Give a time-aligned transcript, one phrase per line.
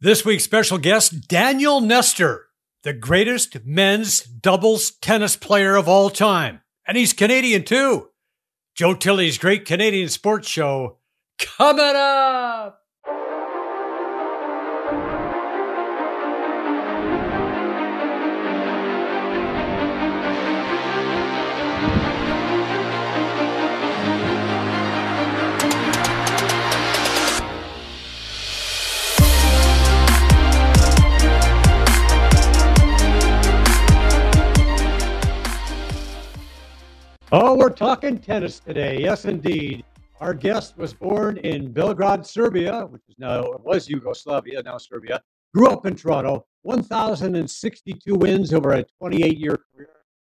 [0.00, 2.46] This week's special guest, Daniel Nestor,
[2.84, 6.60] the greatest men's doubles tennis player of all time.
[6.86, 8.10] And he's Canadian too.
[8.76, 10.98] Joe Tilley's Great Canadian Sports Show
[11.40, 12.77] coming up.
[37.30, 39.02] Oh, we're talking tennis today.
[39.02, 39.84] Yes, indeed.
[40.18, 45.20] Our guest was born in Belgrade, Serbia, which is now it was Yugoslavia, now Serbia.
[45.54, 46.46] Grew up in Toronto.
[46.62, 49.90] 1,062 wins over a 28-year career.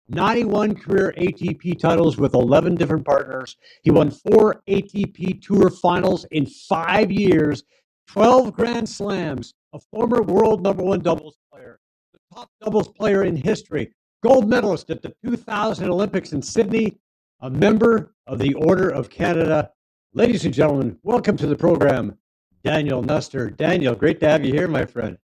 [0.09, 3.55] 91 career ATP titles with 11 different partners.
[3.83, 7.63] He won four ATP Tour finals in five years,
[8.07, 11.79] 12 Grand Slams, a former world number one doubles player,
[12.11, 16.97] the top doubles player in history, gold medalist at the 2000 Olympics in Sydney,
[17.41, 19.71] a member of the Order of Canada.
[20.13, 22.17] Ladies and gentlemen, welcome to the program,
[22.63, 23.49] Daniel Nestor.
[23.49, 25.17] Daniel, great to have you here, my friend.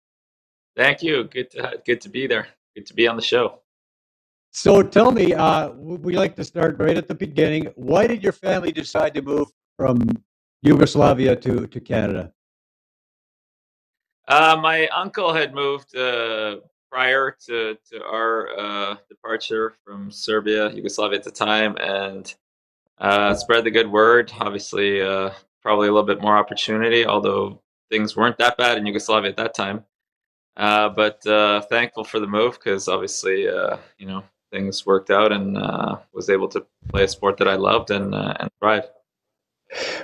[0.75, 1.25] Thank you.
[1.25, 2.47] Good to good to be there.
[2.75, 3.61] Good to be on the show.
[4.51, 7.67] So tell me, uh, we like to start right at the beginning.
[7.75, 10.07] Why did your family decide to move from
[10.61, 12.31] Yugoslavia to, to Canada?
[14.27, 16.57] Uh, my uncle had moved uh,
[16.91, 22.33] prior to, to our uh, departure from Serbia, Yugoslavia at the time, and
[22.97, 24.31] uh, spread the good word.
[24.39, 29.29] Obviously, uh, probably a little bit more opportunity, although things weren't that bad in Yugoslavia
[29.29, 29.83] at that time.
[30.55, 35.31] Uh, but uh, thankful for the move because obviously, uh, you know, things worked out
[35.31, 35.55] and
[36.13, 38.85] was able to play a sport that I loved and and thrive.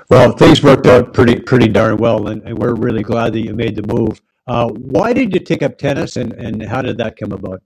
[0.09, 3.55] Well, things worked out pretty pretty darn well, and, and we're really glad that you
[3.55, 4.21] made the move.
[4.45, 7.61] Uh, why did you take up tennis, and, and how did that come about?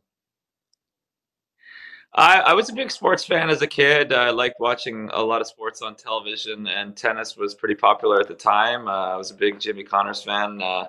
[2.13, 4.11] I, I, was a big sports fan as a kid.
[4.11, 8.27] I liked watching a lot of sports on television, and tennis was pretty popular at
[8.27, 8.87] the time.
[8.87, 10.61] Uh, I was a big Jimmy Connors fan.
[10.61, 10.85] Uh,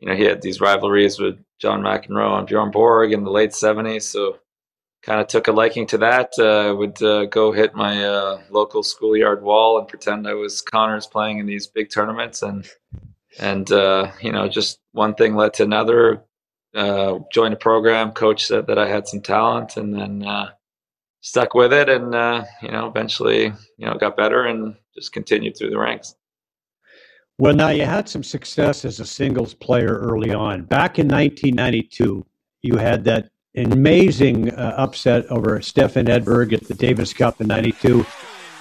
[0.00, 3.50] you know, he had these rivalries with John McEnroe and Bjorn Borg in the late
[3.50, 4.38] '70s, so
[5.02, 6.32] kind of took a liking to that.
[6.38, 11.06] Uh, would uh, go hit my uh, local schoolyard wall and pretend I was Connors
[11.06, 12.68] playing in these big tournaments, and
[13.38, 16.24] and uh, you know, just one thing led to another.
[16.74, 18.12] Uh, joined a program.
[18.12, 20.50] Coach said that I had some talent, and then uh,
[21.20, 21.88] stuck with it.
[21.88, 23.44] And uh, you know, eventually,
[23.76, 26.14] you know, got better and just continued through the ranks.
[27.38, 30.64] Well, now you had some success as a singles player early on.
[30.64, 32.26] Back in 1992,
[32.62, 38.04] you had that amazing uh, upset over Stefan Edberg at the Davis Cup in '92.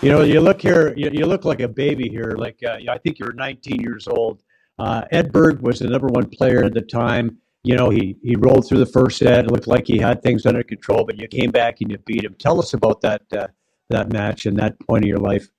[0.01, 2.35] You know, you look here, you, you, look like a baby here.
[2.37, 4.43] Like uh, I think you're 19 years old,
[4.79, 7.37] uh, Edberg was the number one player at the time.
[7.63, 9.45] You know, he he rolled through the first set.
[9.45, 12.23] It looked like he had things under control, but you came back and you beat
[12.23, 12.35] him.
[12.39, 13.47] Tell us about that uh,
[13.89, 15.49] that match and that point of your life.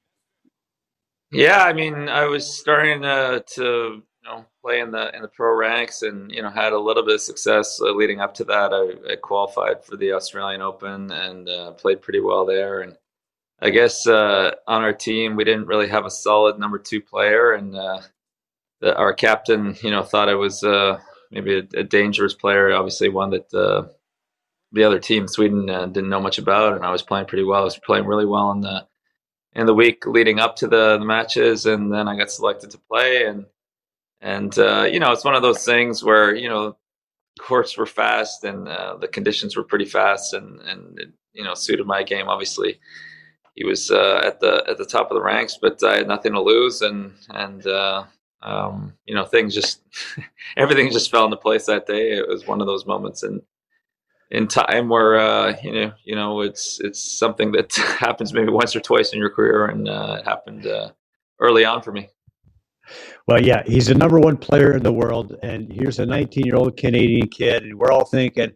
[1.30, 5.28] Yeah, I mean, I was starting to, to you know play in the in the
[5.28, 8.44] pro ranks, and you know had a little bit of success uh, leading up to
[8.44, 8.72] that.
[8.72, 12.80] I, I, qualified for the Australian Open and uh, played pretty well there.
[12.80, 12.96] And
[13.60, 17.52] I guess uh, on our team, we didn't really have a solid number two player,
[17.52, 18.00] and uh,
[18.80, 20.98] the, our captain, you know, thought I was uh,
[21.30, 22.72] maybe a, a, dangerous player.
[22.72, 23.88] Obviously, one that uh,
[24.72, 27.60] the other team, Sweden, uh, didn't know much about, and I was playing pretty well.
[27.60, 28.86] I was playing really well in the
[29.54, 32.78] in the week leading up to the, the matches, and then I got selected to
[32.90, 33.24] play.
[33.24, 33.46] and
[34.20, 36.76] And uh, you know, it's one of those things where you know,
[37.40, 41.54] courts were fast and uh, the conditions were pretty fast, and and it, you know,
[41.54, 42.28] suited my game.
[42.28, 42.78] Obviously,
[43.54, 46.32] he was uh, at the at the top of the ranks, but I had nothing
[46.32, 47.66] to lose, and and
[48.42, 49.82] um, you know, things just
[50.56, 52.12] everything just fell into place that day.
[52.12, 53.40] It was one of those moments in
[54.30, 58.74] in time where uh, you know, you know, it's it's something that happens maybe once
[58.76, 60.90] or twice in your career, and uh, it happened uh,
[61.40, 62.08] early on for me.
[63.26, 66.56] Well, yeah, he's the number one player in the world, and here's a 19 year
[66.56, 68.52] old Canadian kid, and we're all thinking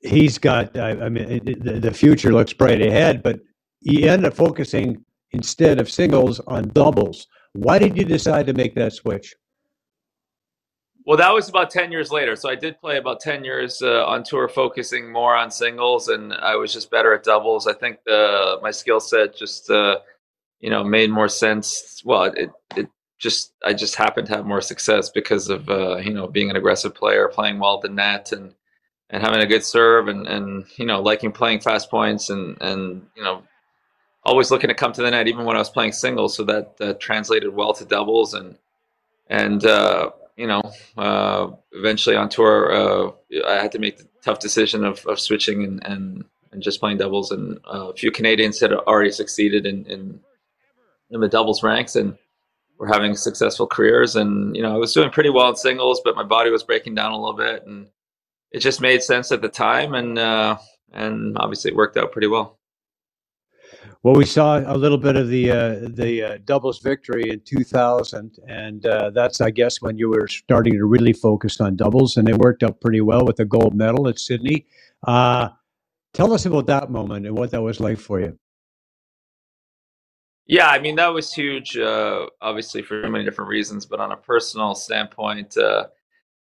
[0.00, 0.78] he's got.
[0.78, 3.40] I, mean, the, the future looks bright ahead, but
[3.80, 8.74] he ended up focusing instead of singles on doubles why did you decide to make
[8.74, 9.34] that switch?
[11.06, 12.34] Well, that was about 10 years later.
[12.34, 16.32] So I did play about 10 years uh, on tour, focusing more on singles, and
[16.32, 17.66] I was just better at doubles.
[17.66, 19.98] I think the, my skill set just, uh,
[20.60, 22.02] you know, made more sense.
[22.04, 26.12] Well, it, it just, I just happened to have more success because of, uh, you
[26.12, 28.54] know, being an aggressive player, playing well at the net and,
[29.10, 33.06] and having a good serve and, and, you know, liking playing fast points and, and,
[33.14, 33.42] you know,
[34.24, 36.36] always looking to come to the net, even when I was playing singles.
[36.36, 38.56] So that, that translated well to doubles, and
[39.28, 40.62] and uh, you know,
[40.96, 43.10] uh, eventually on tour, uh,
[43.46, 46.98] I had to make the tough decision of, of switching and, and, and just playing
[46.98, 47.30] doubles.
[47.30, 50.20] And uh, a few Canadians had already succeeded in, in,
[51.10, 52.18] in the doubles ranks and
[52.78, 54.16] were having successful careers.
[54.16, 56.96] And, you know, I was doing pretty well in singles, but my body was breaking
[56.96, 57.64] down a little bit.
[57.66, 57.86] And
[58.50, 59.94] it just made sense at the time.
[59.94, 60.58] And, uh,
[60.92, 62.58] and obviously it worked out pretty well.
[64.02, 68.38] Well, we saw a little bit of the uh, the uh, doubles victory in 2000,
[68.46, 72.28] and uh, that's, I guess, when you were starting to really focus on doubles, and
[72.28, 74.66] it worked out pretty well with the gold medal at Sydney.
[75.06, 75.48] Uh,
[76.12, 78.38] tell us about that moment and what that was like for you.
[80.46, 81.76] Yeah, I mean that was huge.
[81.76, 85.86] Uh, obviously, for many different reasons, but on a personal standpoint, uh,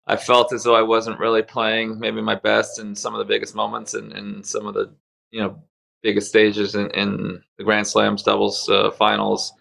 [0.06, 3.24] I felt as though I wasn't really playing maybe my best in some of the
[3.24, 4.94] biggest moments and, and some of the
[5.30, 5.62] you know
[6.06, 9.52] biggest stages in, in the Grand Slams doubles uh, finals.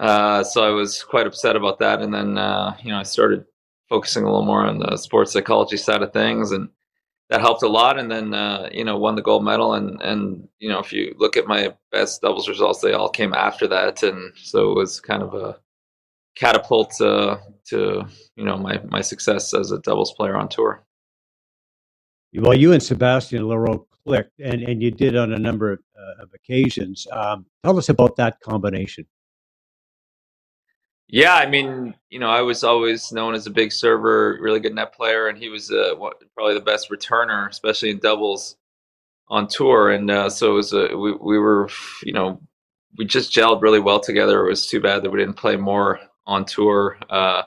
[0.00, 3.44] Uh, so I was quite upset about that, and then uh, you know I started
[3.88, 6.68] focusing a little more on the sports psychology side of things, and
[7.28, 8.00] that helped a lot.
[8.00, 11.14] And then uh, you know won the gold medal, and and you know if you
[11.18, 15.00] look at my best doubles results, they all came after that, and so it was
[15.00, 15.60] kind of a
[16.34, 20.82] catapult to, to you know my my success as a doubles player on tour.
[22.34, 26.22] Well, you and Sébastien Lareau clicked, and, and you did on a number of, uh,
[26.22, 27.06] of occasions.
[27.12, 29.06] Um, tell us about that combination.
[31.12, 34.74] Yeah, I mean, you know, I was always known as a big server, really good
[34.74, 35.94] net player, and he was uh,
[36.36, 38.56] probably the best returner, especially in doubles
[39.28, 39.90] on tour.
[39.90, 41.68] And uh, so it was a, we, we were,
[42.04, 42.40] you know,
[42.96, 44.44] we just gelled really well together.
[44.44, 46.96] It was too bad that we didn't play more on tour.
[47.08, 47.42] Uh,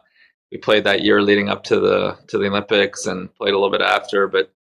[0.51, 3.71] we played that year leading up to the to the Olympics and played a little
[3.71, 4.53] bit after, but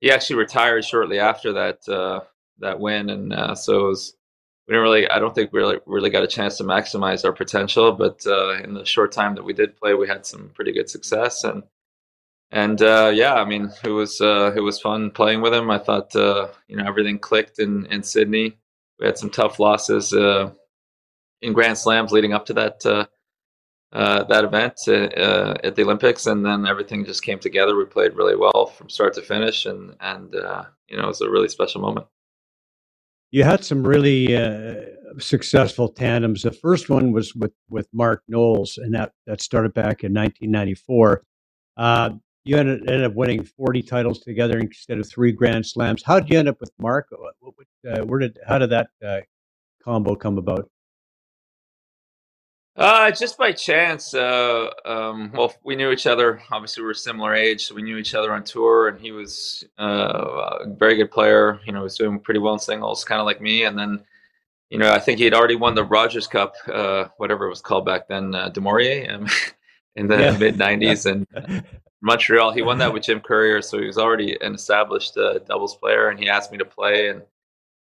[0.00, 2.20] he actually retired shortly after that uh,
[2.58, 4.14] that win, and uh, so it was,
[4.66, 5.08] we didn't really.
[5.08, 8.54] I don't think we really really got a chance to maximize our potential, but uh,
[8.62, 11.62] in the short time that we did play, we had some pretty good success, and
[12.50, 15.70] and uh, yeah, I mean, it was uh, it was fun playing with him.
[15.70, 18.56] I thought uh, you know everything clicked in in Sydney.
[19.00, 23.08] We had some tough losses in Grand Slams leading up to that
[23.92, 27.76] uh, that event uh, uh, at the Olympics, and then everything just came together.
[27.76, 31.20] We played really well from start to finish, and and uh, you know it was
[31.22, 32.06] a really special moment.
[33.30, 34.74] You had some really uh,
[35.18, 36.42] successful tandems.
[36.42, 41.22] The first one was with with Mark Knowles, and that that started back in 1994.
[41.78, 42.10] Uh,
[42.44, 46.02] you ended, ended, up winning 40 titles together instead of three Grand Slams.
[46.02, 47.08] How did you end up with Mark?
[48.04, 48.88] where did how did that
[49.82, 50.68] combo come about?
[52.78, 54.14] Uh, just by chance.
[54.14, 56.40] Uh, um, well, we knew each other.
[56.52, 58.86] Obviously, we were similar age, so we knew each other on tour.
[58.86, 61.58] And he was uh, a very good player.
[61.66, 63.64] You know, was doing pretty well in singles, kind of like me.
[63.64, 64.04] And then,
[64.70, 67.60] you know, I think he had already won the Rogers Cup, uh, whatever it was
[67.60, 69.26] called back then, uh, du Maurier, um,
[69.96, 70.38] in the yeah.
[70.38, 71.64] mid '90s, and
[72.00, 72.52] Montreal.
[72.52, 76.10] He won that with Jim Courier, so he was already an established uh, doubles player.
[76.10, 77.22] And he asked me to play, and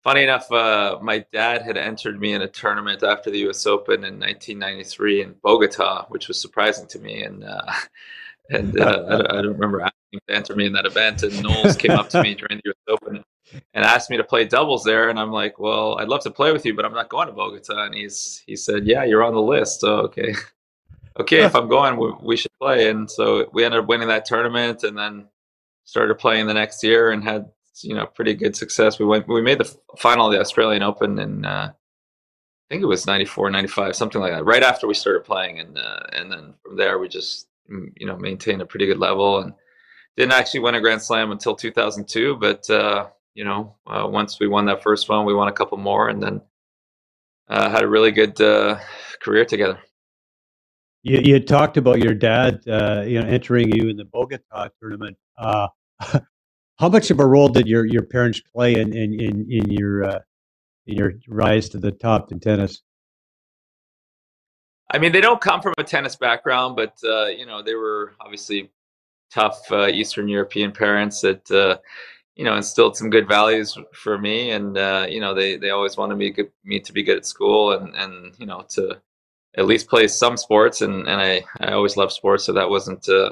[0.04, 3.66] funny enough, uh, my dad had entered me in a tournament after the U.S.
[3.66, 7.22] Open in 1993 in Bogota, which was surprising to me.
[7.22, 7.72] And uh,
[8.50, 11.22] and uh, I, I, don't remember asking to enter me in that event.
[11.22, 12.76] And Knowles came up to me during the U.S.
[12.88, 13.24] Open
[13.72, 15.08] and asked me to play doubles there.
[15.08, 17.32] And I'm like, well, I'd love to play with you, but I'm not going to
[17.32, 17.84] Bogota.
[17.84, 19.80] And he's he said, yeah, you're on the list.
[19.80, 20.34] So okay,
[21.20, 22.90] okay, if I'm going, we, we should play.
[22.90, 25.28] And so we ended up winning that tournament, and then
[25.84, 27.50] started playing the next year and had
[27.82, 28.98] you know pretty good success.
[28.98, 32.86] We went we made the final of the Australian Open in uh, I think it
[32.86, 34.44] was 94, 95, something like that.
[34.44, 38.06] Right after we started playing, and uh, and then from there we just mm, you
[38.06, 39.52] know maintained a pretty good level and
[40.16, 42.36] didn't actually win a Grand Slam until 2002.
[42.36, 45.78] But uh, you know uh, once we won that first one, we won a couple
[45.78, 46.40] more, and then
[47.48, 48.78] uh, had a really good uh,
[49.20, 49.78] career together.
[51.02, 55.18] You, you talked about your dad, uh you know, entering you in the Bogota tournament.
[56.78, 60.04] How much of a role did your, your parents play in in in, in your
[60.04, 60.18] uh,
[60.86, 62.82] in your rise to the top in tennis?
[64.90, 68.14] I mean, they don't come from a tennis background, but uh, you know, they were
[68.20, 68.70] obviously
[69.32, 71.78] tough uh, Eastern European parents that uh,
[72.36, 75.96] you know instilled some good values for me, and uh, you know, they they always
[75.96, 79.00] wanted me good, me to be good at school, and and you know to
[79.56, 83.08] at least play some sports, and and I I always loved sports, so that wasn't
[83.08, 83.30] uh,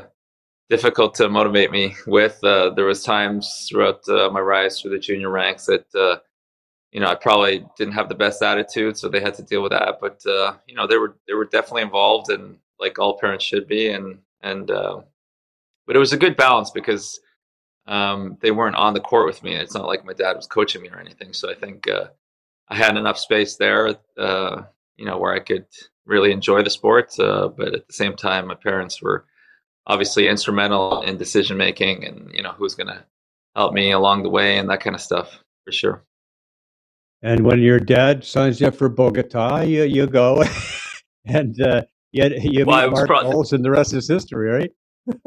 [0.68, 2.42] difficult to motivate me with.
[2.42, 6.16] Uh, there was times throughout uh, my rise through the junior ranks that uh,
[6.92, 9.72] you know I probably didn't have the best attitude, so they had to deal with
[9.72, 9.98] that.
[10.00, 13.68] But uh, you know they were they were definitely involved, and like all parents should
[13.68, 13.88] be.
[13.90, 15.00] And and uh,
[15.86, 17.20] but it was a good balance because
[17.86, 19.54] um, they weren't on the court with me.
[19.54, 21.32] It's not like my dad was coaching me or anything.
[21.32, 22.06] So I think uh,
[22.68, 25.66] I had enough space there, you know, where I could
[26.06, 27.14] really enjoy the sport.
[27.18, 29.26] but at the same time, my parents were
[29.86, 33.04] obviously instrumental in decision making and you know who's going to
[33.54, 36.04] help me along the way and that kind of stuff for sure.
[37.22, 40.42] And when your dad signs you up for Bogota, you you go,
[41.24, 44.70] and uh, you you well, meet Mark probably, and the rest is history, right?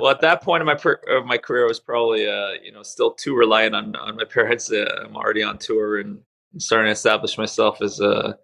[0.00, 2.72] well, at that point of my per- of my career, I was probably uh, you
[2.72, 4.72] know still too reliant on on my parents.
[4.72, 6.20] Uh, I'm already on tour and
[6.58, 8.38] starting to establish myself as a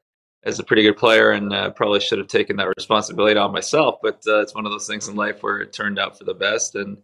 [0.45, 3.97] as a pretty good player, and uh, probably should have taken that responsibility on myself.
[4.03, 6.35] But uh, it's one of those things in life where it turned out for the
[6.35, 6.99] best, and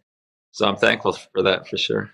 [0.52, 2.11] so I'm thankful for that for sure.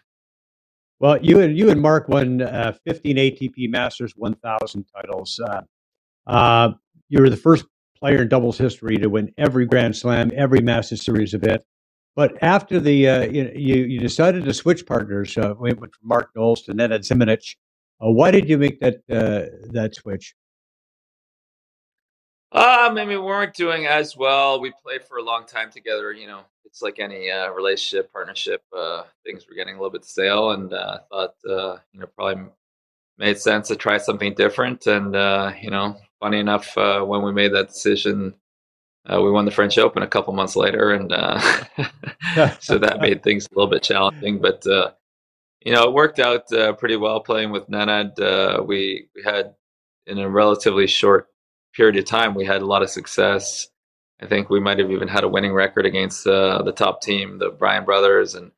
[1.01, 5.41] Well, you and you and Mark won uh, 15 ATP Masters 1000 titles.
[5.41, 5.63] Uh,
[6.27, 6.73] uh,
[7.09, 7.65] you were the first
[7.97, 11.63] player in doubles history to win every Grand Slam, every Masters Series event.
[12.17, 16.63] But after the uh, you, you decided to switch partners, uh, went from Mark Knowles
[16.63, 17.57] to Nenad Zimonjic.
[18.01, 20.35] Uh, why did you make that that switch?
[22.55, 24.61] Um, I mean, we weren't doing as well.
[24.61, 26.13] We played for a long time together.
[26.13, 28.63] You know, it's like any uh, relationship, partnership.
[28.73, 32.45] Uh, things were getting a little bit stale, and uh, thought uh, you know probably
[33.19, 34.87] made sense to try something different.
[34.87, 38.35] And uh, you know, funny enough, uh, when we made that decision,
[39.13, 41.41] uh, we won the French Open a couple months later, and uh,
[42.61, 44.41] so that made things a little bit challenging.
[44.41, 44.93] But uh,
[45.61, 48.21] you know, it worked out uh, pretty well playing with Nenad.
[48.21, 49.55] Uh, we we had
[50.07, 51.29] in a relatively short
[51.75, 53.69] period of time, we had a lot of success.
[54.23, 57.39] I think we might have even had a winning record against uh, the top team,
[57.39, 58.53] the Bryan brothers, and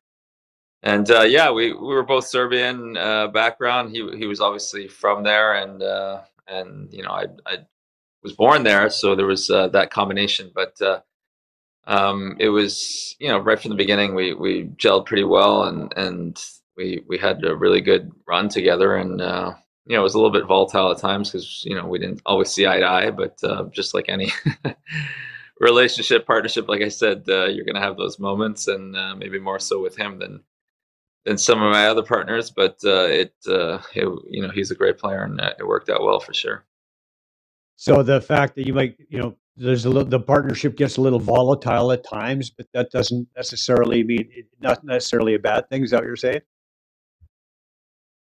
[0.83, 3.91] and uh, yeah, we, we were both Serbian uh, background.
[3.91, 7.57] He he was obviously from there, and uh, and you know I I
[8.23, 10.51] was born there, so there was uh, that combination.
[10.53, 10.99] But uh,
[11.87, 15.91] um, it was you know right from the beginning we we gelled pretty well, and
[15.97, 16.39] and
[16.77, 19.21] we we had a really good run together, and
[19.87, 22.21] you know, it was a little bit volatile at times because you know we didn't
[22.25, 23.09] always see eye to eye.
[23.09, 24.31] But uh, just like any
[25.59, 29.39] relationship, partnership, like I said, uh, you're going to have those moments, and uh, maybe
[29.39, 30.43] more so with him than
[31.25, 32.51] than some of my other partners.
[32.51, 35.89] But uh, it, uh, it, you know, he's a great player, and uh, it worked
[35.89, 36.65] out well for sure.
[37.77, 41.01] So the fact that you might, you know, there's a little, the partnership gets a
[41.01, 44.29] little volatile at times, but that doesn't necessarily mean
[44.59, 45.83] not necessarily a bad thing.
[45.83, 46.41] Is that what you're saying?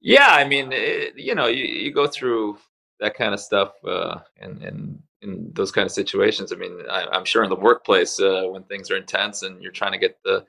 [0.00, 2.58] Yeah, I mean, it, you know, you, you go through
[3.00, 6.52] that kind of stuff uh, and and in those kind of situations.
[6.52, 9.72] I mean, I, am sure in the workplace uh, when things are intense and you're
[9.72, 10.46] trying to get the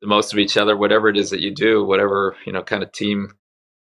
[0.00, 2.82] the most of each other, whatever it is that you do, whatever you know, kind
[2.82, 3.34] of team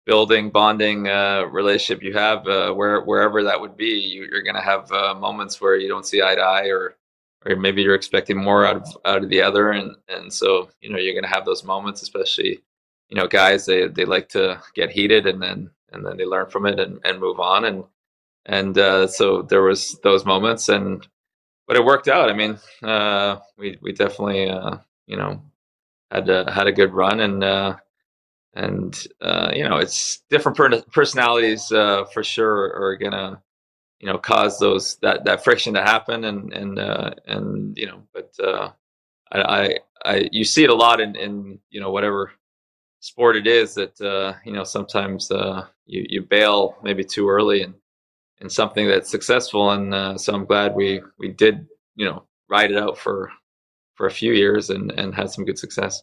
[0.05, 4.55] building, bonding uh, relationship you have, uh, where wherever that would be, you, are going
[4.55, 6.95] to have uh, moments where you don't see eye to eye, or
[7.45, 10.89] or maybe you're expecting more out of out of the other, and and so you
[10.91, 12.63] know you're going to have those moments, especially
[13.09, 16.49] you know, guys they they like to get heated and then and then they learn
[16.49, 17.83] from it and, and move on and
[18.45, 21.07] and uh, so there was those moments and
[21.67, 22.29] but it worked out.
[22.29, 25.41] I mean, uh, we we definitely uh, you know
[26.11, 27.75] had a, had a good run and uh,
[28.53, 33.41] and uh, you know it's different per- personalities uh, for sure are gonna
[33.99, 36.79] you know cause those that that friction to happen and and
[37.27, 38.31] and you know but
[39.31, 42.31] I, I I you see it a lot in in you know whatever
[43.05, 47.61] sport it is that uh, you know sometimes uh, you you bail maybe too early
[47.61, 47.75] and
[48.41, 52.71] in something that's successful, and uh, so I'm glad we we did you know ride
[52.71, 53.31] it out for
[53.93, 56.01] for a few years and and had some good success.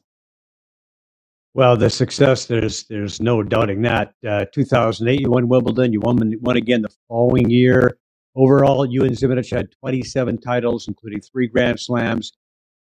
[1.54, 4.14] Well, the success there's there's no doubting that.
[4.26, 5.92] Uh, 2008, you won Wimbledon.
[5.92, 7.99] You won won again the following year.
[8.35, 12.32] Overall, you and Zimonjic had 27 titles, including three Grand Slams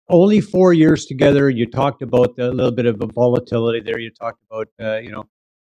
[0.08, 1.50] only four years together.
[1.50, 3.98] You talked about a little bit of a volatility there.
[3.98, 5.24] You talked about uh, you know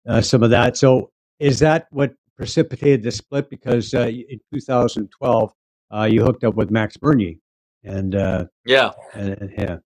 [0.08, 0.76] uh, some of that.
[0.76, 3.50] So is that what precipitated the split?
[3.50, 5.52] Because uh, in 2012
[5.94, 7.38] uh, you hooked up with Max Mirnyi,
[7.84, 9.76] and uh, yeah, and, and, yeah,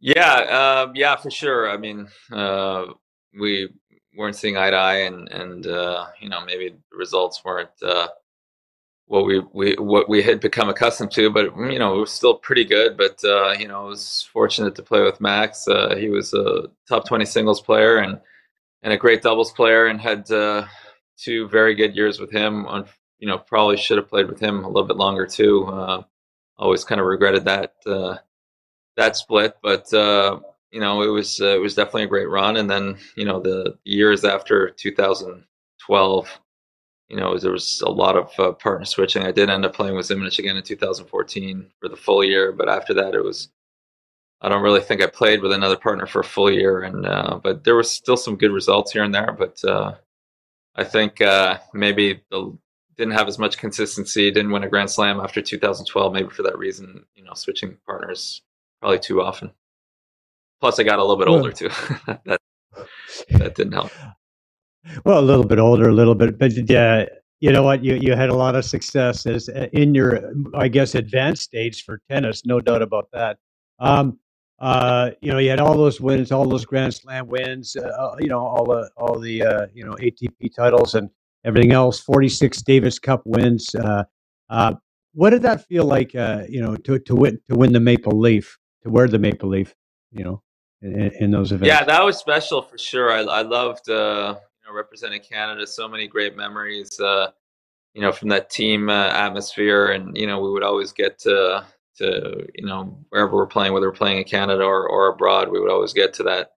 [0.00, 1.70] yeah, um, yeah, for sure.
[1.70, 2.86] I mean, uh,
[3.38, 3.68] we
[4.16, 5.64] weren't seeing eye to eye, and and
[6.20, 7.70] you know maybe the results weren't
[9.06, 12.34] what we, we what we had become accustomed to, but you know it was still
[12.34, 12.96] pretty good.
[12.96, 15.68] But uh, you know, I was fortunate to play with Max.
[15.68, 18.20] Uh, he was a top twenty singles player and
[18.82, 20.66] and a great doubles player, and had uh,
[21.18, 22.66] two very good years with him.
[22.66, 22.86] On
[23.18, 25.66] you know, probably should have played with him a little bit longer too.
[25.66, 26.02] Uh,
[26.56, 28.16] always kind of regretted that uh,
[28.96, 30.38] that split, but uh,
[30.70, 32.56] you know, it was it was definitely a great run.
[32.56, 36.40] And then you know, the years after 2012
[37.08, 39.22] you know, there was a lot of uh, partner switching.
[39.22, 42.68] I did end up playing with Zimonjic again in 2014 for the full year, but
[42.68, 43.48] after that, it was.
[44.40, 47.40] I don't really think I played with another partner for a full year, and uh,
[47.42, 49.34] but there was still some good results here and there.
[49.38, 49.94] But uh,
[50.76, 52.56] I think uh, maybe the
[52.96, 54.30] didn't have as much consistency.
[54.30, 56.12] Didn't win a Grand Slam after 2012.
[56.12, 58.42] Maybe for that reason, you know, switching partners
[58.80, 59.50] probably too often.
[60.60, 61.68] Plus, I got a little bit older too.
[62.24, 62.40] that
[63.30, 63.90] that didn't help.
[65.04, 67.06] Well, a little bit older, a little bit, but yeah,
[67.40, 67.84] you know what?
[67.84, 71.84] You you had a lot of success as uh, in your, I guess, advanced stage
[71.84, 72.44] for tennis.
[72.46, 73.38] No doubt about that.
[73.78, 74.18] Um,
[74.60, 77.76] uh, you know, you had all those wins, all those Grand Slam wins.
[77.76, 81.10] Uh, you know, all the all the uh, you know ATP titles and
[81.44, 82.00] everything else.
[82.00, 83.74] Forty six Davis Cup wins.
[83.74, 84.04] Uh,
[84.48, 84.74] uh,
[85.12, 86.14] what did that feel like?
[86.14, 89.48] Uh, you know, to to win to win the Maple Leaf, to wear the Maple
[89.48, 89.74] Leaf.
[90.12, 90.42] You know,
[90.80, 91.68] in, in those events.
[91.68, 93.12] Yeah, that was special for sure.
[93.12, 95.66] I, I loved uh, know representing Canada.
[95.66, 96.98] So many great memories.
[97.00, 97.30] Uh,
[97.94, 101.64] you know, from that team uh, atmosphere, and you know, we would always get to
[101.98, 105.60] to you know wherever we're playing, whether we're playing in Canada or or abroad, we
[105.60, 106.52] would always get to that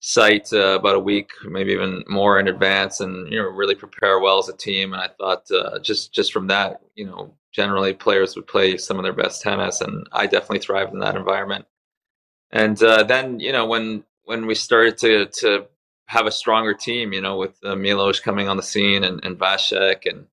[0.00, 4.20] site uh, about a week, maybe even more in advance, and you know, really prepare
[4.20, 4.92] well as a team.
[4.92, 8.98] And I thought uh, just just from that, you know, generally players would play some
[8.98, 11.66] of their best tennis, and I definitely thrived in that environment
[12.54, 15.66] and uh, then you know when when we started to to
[16.06, 19.38] have a stronger team, you know, with uh, Milos coming on the scene and, and
[19.38, 20.26] Vasek and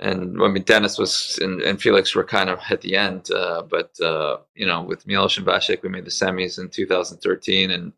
[0.00, 3.62] and I mean Dennis was and, and Felix were kind of at the end, uh,
[3.62, 7.92] but uh, you know with Milos and Vasek we made the semis in 2013, and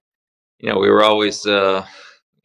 [0.58, 1.86] you know we were always uh,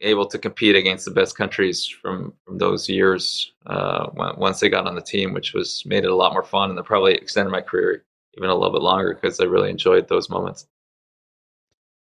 [0.00, 4.86] able to compete against the best countries from from those years uh, once they got
[4.86, 7.50] on the team, which was made it a lot more fun and that probably extended
[7.50, 8.04] my career
[8.36, 10.68] even a little bit longer because I really enjoyed those moments.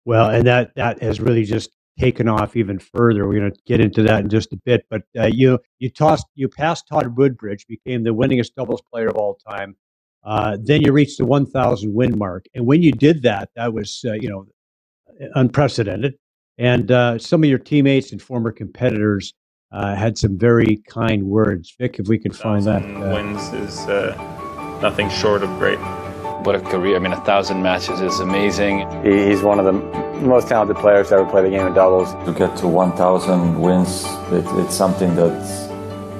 [0.03, 3.27] Well, and that that has really just taken off even further.
[3.27, 4.85] We're going to get into that in just a bit.
[4.89, 9.15] But uh, you you tossed you passed Todd Woodbridge, became the winningest doubles player of
[9.17, 9.75] all time.
[10.23, 14.03] Uh, then you reached the 1,000 win mark, and when you did that, that was
[14.07, 14.47] uh, you know
[15.35, 16.15] unprecedented.
[16.57, 19.33] And uh, some of your teammates and former competitors
[19.71, 21.75] uh, had some very kind words.
[21.79, 22.83] Vic, if we can find that.
[22.83, 24.15] uh, wins is uh,
[24.81, 25.79] nothing short of great.
[26.45, 26.95] What a career.
[26.95, 28.79] I mean, a thousand matches is amazing.
[29.03, 29.73] He's one of the
[30.21, 32.13] most talented players to ever play the game of doubles.
[32.25, 35.67] To get to 1,000 wins, it, it's something that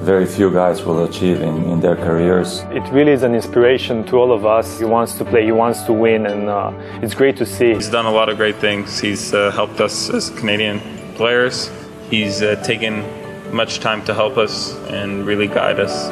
[0.02, 2.60] very few guys will achieve in, in their careers.
[2.70, 4.78] It really is an inspiration to all of us.
[4.78, 7.74] He wants to play, he wants to win, and uh, it's great to see.
[7.74, 9.00] He's done a lot of great things.
[9.00, 10.80] He's uh, helped us as Canadian
[11.14, 11.70] players.
[12.10, 13.04] He's uh, taken
[13.52, 16.08] much time to help us and really guide us.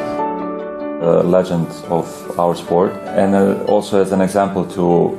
[1.02, 5.16] A legend of our sport, and uh, also as an example to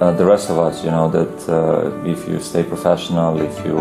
[0.00, 3.76] uh, the rest of us, you know, that uh, if you stay professional, if you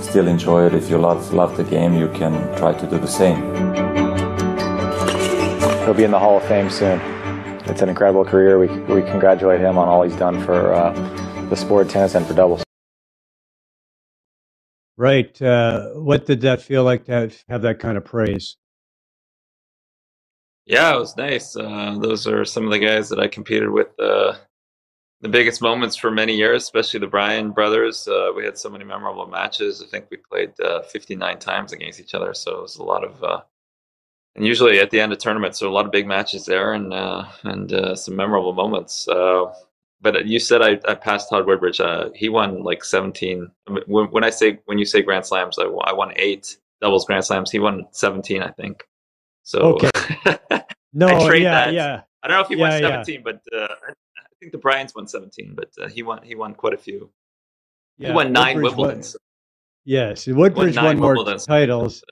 [0.00, 3.06] still enjoy it, if you love, love the game, you can try to do the
[3.06, 3.40] same.
[5.84, 7.00] He'll be in the Hall of Fame soon.
[7.66, 8.58] It's an incredible career.
[8.58, 10.92] We, we congratulate him on all he's done for uh,
[11.48, 12.62] the sport of tennis and for doubles.
[14.96, 15.40] right.
[15.42, 18.56] Uh, what did that feel like to have, have that kind of praise?
[20.64, 21.56] Yeah, it was nice.
[21.56, 24.34] Uh, those are some of the guys that I competed with uh,
[25.20, 28.06] the biggest moments for many years, especially the Bryan brothers.
[28.06, 29.82] Uh, we had so many memorable matches.
[29.82, 33.04] I think we played uh, 59 times against each other, so it was a lot
[33.04, 33.22] of.
[33.22, 33.40] Uh,
[34.34, 36.74] and usually at the end of tournaments, there are a lot of big matches there,
[36.74, 39.08] and uh, and uh, some memorable moments.
[39.08, 39.52] Uh,
[40.02, 41.80] but you said I, I passed Todd Woodbridge.
[41.80, 43.50] Uh, he won like 17.
[43.86, 47.06] When, when I say when you say Grand Slams, I, won- I won eight doubles
[47.06, 47.50] Grand Slams.
[47.50, 48.84] He won 17, I think.
[49.42, 49.90] So Okay.
[50.92, 51.72] No, yeah, that.
[51.74, 52.02] yeah.
[52.22, 53.02] I don't know if he won Yeah, yeah.
[53.04, 53.68] 17, but uh,
[54.40, 57.10] think the Bryans won 17, but uh, he won he won quite a few.
[57.98, 58.08] yeah.
[58.08, 59.16] he won nine Woodbridge won- Wimbledons.
[59.84, 62.02] Yes, Woodbridge won, nine more titles,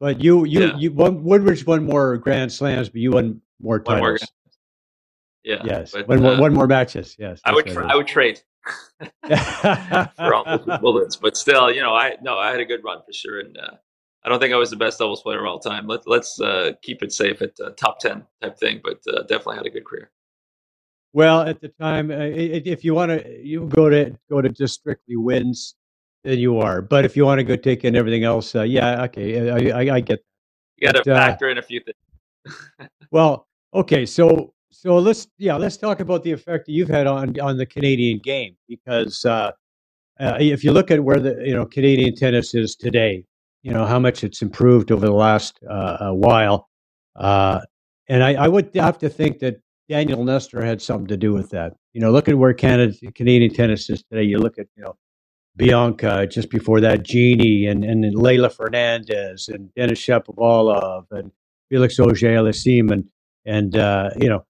[0.00, 0.76] but you you Yeah.
[0.76, 4.32] you won, Woodbridge won more Grand Slams, but you won more One more titles.
[5.44, 5.62] Yeah.
[5.64, 7.16] yes, but, one, more, uh, one more matches.
[7.18, 8.40] Yes, I would tra- I would trade
[9.26, 10.44] for all.
[10.82, 13.56] Wimbledons, but still, you know, I no, I had a good run for sure, and
[13.58, 13.72] uh,
[14.24, 15.86] I don't think I was the best doubles player of all time.
[15.88, 19.56] Let, let's uh, keep it safe at uh, top 10 type thing, but uh, definitely
[19.56, 20.12] had a good career.
[21.12, 24.74] Well, at the time, uh, if you want to, you go to go to just
[24.74, 25.74] strictly wins,
[26.24, 26.80] then you are.
[26.80, 29.96] But if you want to go take in everything else, uh, yeah, okay, I, I,
[29.96, 30.24] I get
[30.78, 32.88] You got to uh, factor in a few things.
[33.10, 37.38] Well, okay, so so let's yeah, let's talk about the effect that you've had on
[37.40, 39.52] on the Canadian game because uh,
[40.18, 43.24] uh, if you look at where the you know Canadian tennis is today,
[43.62, 46.70] you know how much it's improved over the last uh, while,
[47.16, 47.60] uh,
[48.08, 49.60] and I, I would have to think that
[49.92, 51.74] Daniel Nestor had something to do with that.
[51.92, 54.22] You know, look at where Canada Canadian tennis is today.
[54.22, 54.96] You look at you know
[55.56, 61.30] Bianca just before that, Genie and and Leylah Fernandez and Denis Shapovalov and
[61.68, 63.04] Felix Auger-Aliassime and
[63.44, 64.46] and uh, you know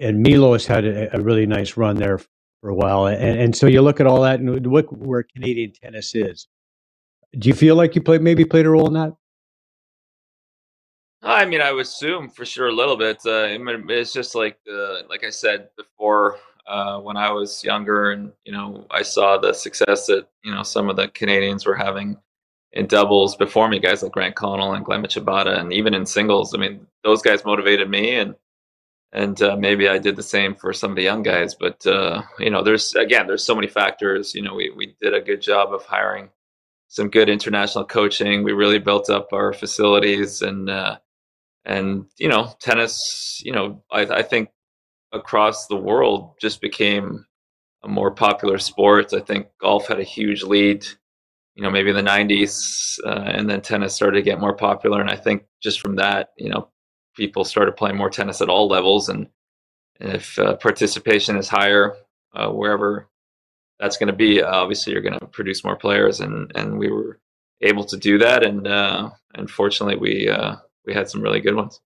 [0.00, 2.18] and Milos had a, a really nice run there
[2.60, 5.72] for a while, and, and so you look at all that and look where Canadian
[5.72, 6.48] tennis is.
[7.38, 9.12] Do you feel like you played maybe played a role in that?
[11.24, 13.18] I mean, I would assume for sure a little bit.
[13.26, 13.46] Uh,
[13.90, 16.38] it's just like uh, like I said before.
[16.66, 20.62] uh, when I was younger, and you know, I saw the success that you know
[20.62, 22.16] some of the Canadians were having
[22.72, 26.54] in doubles before me, guys like Grant Connell and Glenn Michibata, and even in singles.
[26.54, 28.34] I mean, those guys motivated me, and
[29.12, 31.54] and uh, maybe I did the same for some of the young guys.
[31.54, 34.34] But uh, you know, there's again, there's so many factors.
[34.34, 36.30] You know, we we did a good job of hiring
[36.88, 38.44] some good international coaching.
[38.44, 40.98] We really built up our facilities, and uh,
[41.64, 43.40] and you know, tennis.
[43.44, 44.50] You know, I, I think
[45.12, 47.24] across the world just became
[47.82, 49.12] a more popular sport.
[49.12, 50.86] I think golf had a huge lead
[51.54, 55.00] you know maybe in the 90s uh, and then tennis started to get more popular
[55.00, 56.68] and i think just from that you know
[57.16, 59.28] people started playing more tennis at all levels and
[60.00, 61.94] if uh, participation is higher
[62.34, 63.08] uh, wherever
[63.78, 67.20] that's going to be obviously you're going to produce more players and and we were
[67.60, 71.80] able to do that and uh, unfortunately we uh, we had some really good ones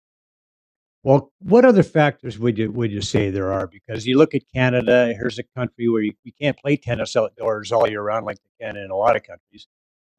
[1.05, 3.67] well, what other factors would you would you say there are?
[3.67, 7.71] Because you look at Canada, here's a country where you, you can't play tennis outdoors
[7.71, 9.69] all year round like they can in a lot of countries.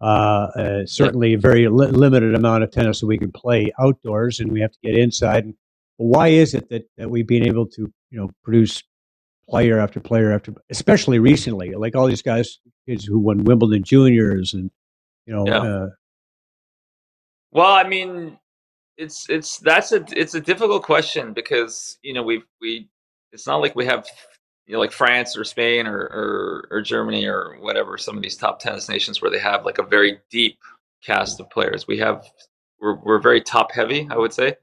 [0.02, 4.40] Uh, uh, certainly, a very li- limited amount of tennis that we can play outdoors,
[4.40, 5.44] and we have to get inside.
[5.44, 5.56] And
[5.98, 8.82] why is it that, that we've been able to, you know, produce
[9.50, 14.54] player after player after, especially recently, like all these guys, kids who won Wimbledon juniors,
[14.54, 14.72] and
[15.26, 15.46] you know.
[15.46, 15.62] Yeah.
[15.62, 15.88] Uh,
[17.52, 18.40] well, I mean,
[19.00, 22.90] it's it's that's a it's a difficult question because you know we we
[23.32, 24.06] it's not like we have
[24.68, 28.36] you know like France or Spain or, or or Germany or whatever some of these
[28.36, 30.60] top tennis nations where they have like a very deep
[31.04, 31.88] cast of players.
[31.88, 32.26] We have
[32.82, 34.58] we're we're very top heavy, I would say.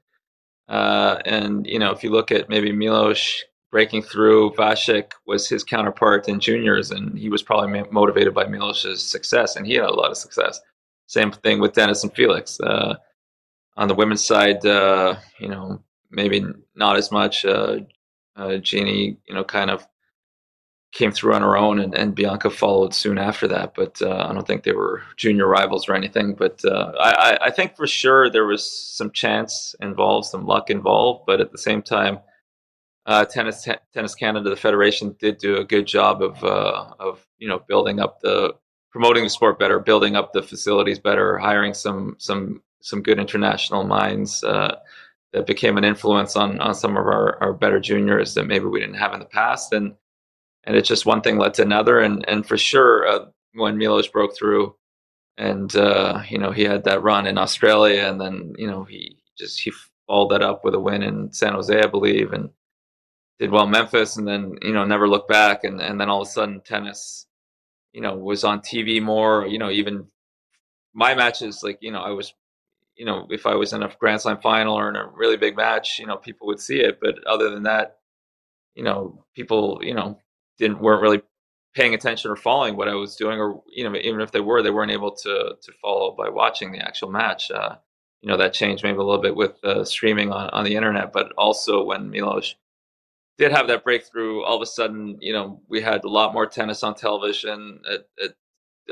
[0.69, 5.63] Uh, and you know if you look at maybe Milos breaking through, Vasek was his
[5.63, 9.93] counterpart in juniors, and he was probably motivated by Milos's success, and he had a
[9.93, 10.61] lot of success.
[11.07, 12.59] Same thing with Denis and Felix.
[12.59, 12.95] Uh,
[13.77, 17.45] on the women's side, uh, you know, maybe not as much.
[17.45, 17.79] Uh,
[18.35, 19.87] uh, Genie, you know, kind of
[20.91, 23.73] came through on her own, and, and Bianca followed soon after that.
[23.75, 26.33] But uh, I don't think they were junior rivals or anything.
[26.33, 31.25] But uh, I, I think for sure there was some chance involved, some luck involved.
[31.25, 32.19] But at the same time,
[33.05, 37.25] uh, tennis t- Tennis Canada, the federation, did do a good job of uh, of
[37.37, 38.53] you know building up the
[38.91, 43.83] promoting the sport better, building up the facilities better, hiring some some some good international
[43.83, 44.75] minds uh,
[45.33, 48.79] that became an influence on on some of our, our better juniors that maybe we
[48.79, 49.73] didn't have in the past.
[49.73, 49.95] And
[50.63, 51.99] and it's just one thing led to another.
[51.99, 54.75] And and for sure uh, when Milos broke through
[55.37, 59.17] and uh, you know he had that run in Australia and then you know he
[59.37, 59.71] just he
[60.07, 62.49] followed that up with a win in San Jose I believe and
[63.39, 65.63] did well Memphis and then you know never looked back.
[65.63, 67.27] And and then all of a sudden tennis
[67.93, 70.07] you know was on TV more you know even
[70.93, 72.33] my matches like you know I was
[72.97, 75.55] you know, if I was in a Grand Slam final or in a really big
[75.55, 76.99] match, you know, people would see it.
[76.99, 77.99] But other than that,
[78.75, 80.19] you know, people, you know,
[80.57, 81.21] didn't weren't really
[81.75, 84.63] paying attention or following what I was doing, or you know, even if they were,
[84.63, 87.51] they weren't able to to follow by watching the actual match.
[87.51, 87.75] Uh,
[88.21, 91.13] you know, that changed maybe a little bit with uh, streaming on on the internet,
[91.13, 92.55] but also when Milos
[93.37, 96.47] did have that breakthrough, all of a sudden, you know, we had a lot more
[96.47, 98.33] tennis on television at, at,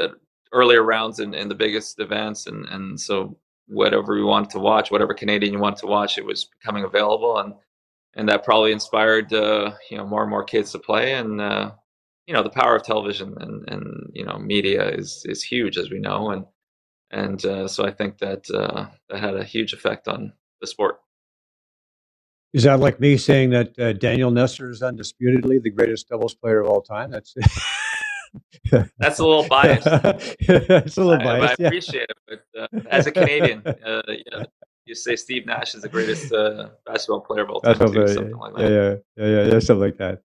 [0.01, 0.11] at
[0.51, 4.91] earlier rounds in, in the biggest events, and and so whatever you wanted to watch,
[4.91, 7.53] whatever Canadian you wanted to watch, it was becoming available, and
[8.15, 11.13] and that probably inspired uh, you know more and more kids to play.
[11.13, 11.71] And uh,
[12.27, 15.89] you know the power of television and and you know media is is huge, as
[15.89, 16.45] we know, and
[17.11, 20.99] and uh, so I think that uh, that had a huge effect on the sport.
[22.53, 26.61] Is that like me saying that uh, Daniel Nestor is undisputedly the greatest doubles player
[26.61, 27.11] of all time?
[27.11, 27.35] That's
[28.99, 29.87] That's a little biased.
[29.87, 31.59] it's a little biased.
[31.59, 34.45] I, I appreciate it, but uh, as a Canadian, uh, you, know,
[34.85, 38.07] you, say Steve Nash is the greatest uh, basketball player of all time, too, yeah,
[38.07, 38.71] something like that.
[39.17, 40.21] Yeah, yeah, yeah, yeah, something like that.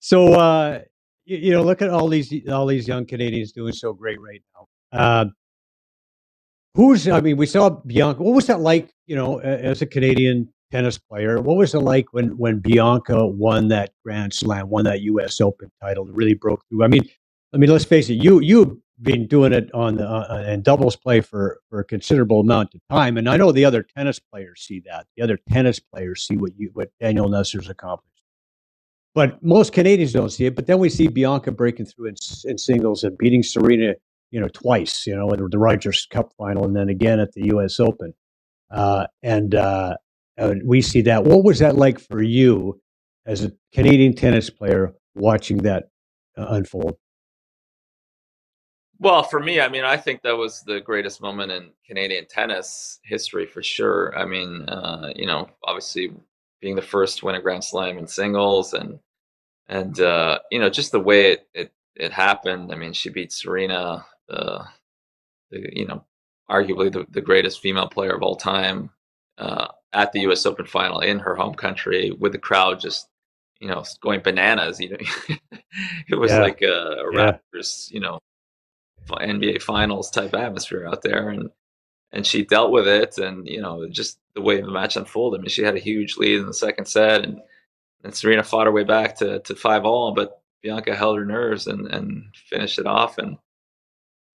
[0.00, 0.80] So, uh,
[1.24, 4.42] you, you, know, look at all these all these young Canadians doing so great right
[4.54, 4.98] now.
[4.98, 5.24] Uh,
[6.74, 7.08] who's?
[7.08, 8.22] I mean, we saw Bianca.
[8.22, 8.90] What was that like?
[9.06, 11.40] You know, as a Canadian tennis player.
[11.40, 15.40] What was it like when when Bianca won that Grand Slam, won that U.S.
[15.40, 16.84] Open title, really broke through?
[16.84, 17.08] I mean,
[17.52, 18.14] I mean, let's face it.
[18.14, 22.40] You you've been doing it on the uh, and doubles play for for a considerable
[22.40, 25.06] amount of time, and I know the other tennis players see that.
[25.16, 28.22] The other tennis players see what you what Daniel Nestor's accomplished,
[29.14, 30.54] but most Canadians don't see it.
[30.56, 33.94] But then we see Bianca breaking through in, in singles and beating Serena,
[34.30, 35.06] you know, twice.
[35.06, 37.80] You know, in the Rogers Cup final, and then again at the U.S.
[37.80, 38.12] Open.
[38.70, 39.96] Uh, and uh,
[40.64, 41.24] we see that.
[41.24, 42.80] What was that like for you
[43.24, 45.84] as a Canadian tennis player watching that
[46.36, 46.96] uh, unfold?
[49.00, 52.98] Well, for me, I mean, I think that was the greatest moment in Canadian tennis
[53.04, 54.16] history for sure.
[54.18, 56.12] I mean, uh, you know, obviously
[56.60, 58.98] being the first to win a Grand Slam in singles and
[59.68, 62.72] and uh, you know, just the way it, it it happened.
[62.72, 64.64] I mean, she beat Serena, uh,
[65.50, 66.04] the, you know,
[66.50, 68.90] arguably the, the greatest female player of all time,
[69.38, 70.46] uh, at the U.S.
[70.46, 73.08] Open final in her home country with the crowd just,
[73.60, 74.80] you know, going bananas.
[74.80, 74.98] You know,
[76.08, 76.40] it was Yeah.
[76.40, 76.66] like a,
[77.04, 77.38] a Yeah.
[77.54, 78.20] Raptors, you know,
[79.16, 81.50] NBA Finals type atmosphere out there, and
[82.12, 85.40] and she dealt with it, and you know, just the way the match unfolded.
[85.40, 87.40] I mean, she had a huge lead in the second set, and
[88.04, 91.66] and Serena fought her way back to to five all, but Bianca held her nerves
[91.66, 93.38] and and finished it off, and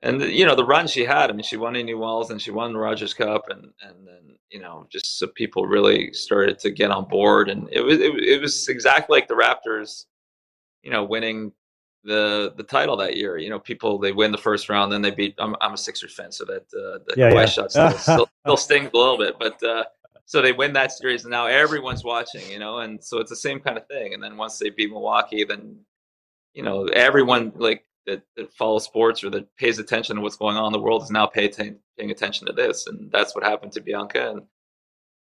[0.02, 1.30] and you know the run she had.
[1.30, 4.36] I mean, she won Indian Wells and she won the Rogers Cup, and and then
[4.50, 8.14] you know just so people really started to get on board, and it was it,
[8.16, 10.06] it was exactly like the Raptors,
[10.84, 11.54] you know, winning
[12.04, 13.38] the the title that year.
[13.38, 15.36] You know, people they win the first round, then they beat.
[15.40, 17.46] I'm I'm a Sixers fan, so that uh, the Yeah, Kawhi yeah.
[17.46, 19.62] shot still, still, still stings a little bit, but.
[19.64, 19.84] uh
[20.26, 23.36] so they win that series, and now everyone's watching, you know, and so it's the
[23.36, 24.14] same kind of thing.
[24.14, 25.76] And then once they beat Milwaukee, then
[26.54, 30.56] you know everyone like that, that follows sports or that pays attention to what's going
[30.56, 33.44] on in the world is now pay atten- paying attention to this, and that's what
[33.44, 34.42] happened to Bianca, and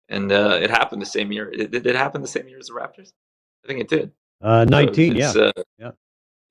[0.07, 1.51] and uh, it happened the same year.
[1.51, 3.11] Did did it happen the same year as the Raptors?
[3.65, 4.11] I think it did.
[4.41, 5.31] Uh, So 19, yeah.
[5.31, 5.91] uh, Yeah.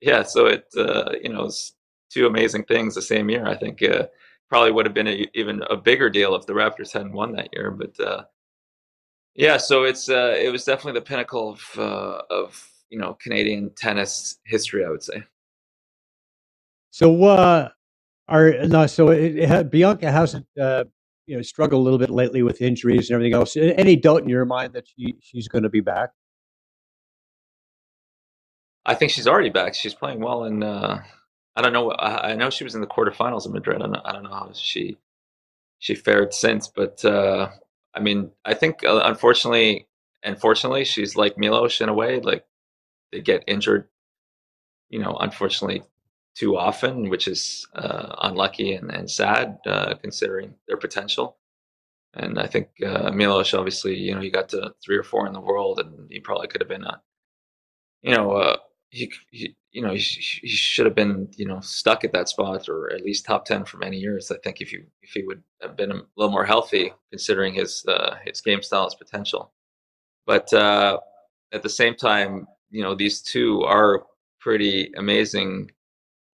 [0.01, 0.23] Yeah.
[0.23, 1.73] So it uh, you know it's
[2.09, 3.45] two amazing things the same year.
[3.45, 4.07] I think uh,
[4.49, 7.49] probably would have been a, even a bigger deal if the Raptors hadn't won that
[7.53, 7.71] year.
[7.71, 8.23] But uh,
[9.35, 13.71] yeah, so it's uh, it was definitely the pinnacle of uh, of you know Canadian
[13.75, 14.85] tennis history.
[14.85, 15.23] I would say.
[16.95, 17.69] So, uh,
[18.29, 20.85] are no, so it, it, Bianca hasn't, uh,
[21.27, 23.57] you know, struggled a little bit lately with injuries and everything else.
[23.57, 26.11] Any doubt in your mind that she she's going to be back?
[28.85, 29.73] I think she's already back.
[29.73, 30.99] She's playing well, and uh,
[31.55, 31.91] I don't know.
[31.91, 33.81] I, I know she was in the quarterfinals in Madrid.
[33.81, 34.97] I don't, I don't know how she
[35.79, 37.49] she fared since, but uh,
[37.93, 39.87] I mean, I think uh, unfortunately,
[40.23, 42.19] unfortunately, she's like Milos in a way.
[42.19, 42.45] Like
[43.11, 43.87] they get injured,
[44.89, 45.83] you know, unfortunately,
[46.35, 51.37] too often, which is uh, unlucky and, and sad uh, considering their potential.
[52.13, 55.33] And I think uh, Milos, obviously, you know, he got to three or four in
[55.33, 57.01] the world, and he probably could have been a
[58.05, 58.57] you know, uh,
[58.89, 62.69] he, he, you know, he, he should have been, you know, stuck at that spot
[62.69, 64.31] or at least top ten for many years.
[64.31, 67.83] I think if you if he would have been a little more healthy, considering his
[67.87, 69.51] uh, his game style, his potential.
[70.25, 70.99] But uh,
[71.51, 74.03] at the same time, you know, these two are
[74.39, 75.71] pretty amazing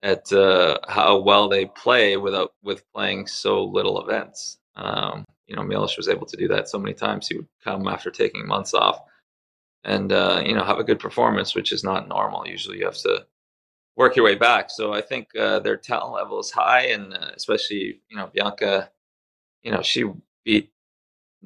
[0.02, 4.58] at uh, how well they play without with playing so little events.
[4.76, 7.28] Um, you know, Milos was able to do that so many times.
[7.28, 9.00] He would come after taking months off
[9.84, 12.46] and uh, you know have a good performance, which is not normal.
[12.46, 13.26] Usually, you have to
[13.96, 14.70] work your way back.
[14.70, 18.90] So I think uh, their talent level is high, and uh, especially you know Bianca,
[19.62, 20.04] you know she
[20.44, 20.70] beat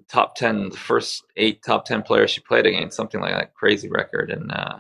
[0.08, 3.88] top ten, the first eight top ten players she played against, something like that crazy
[3.88, 4.78] record, and uh,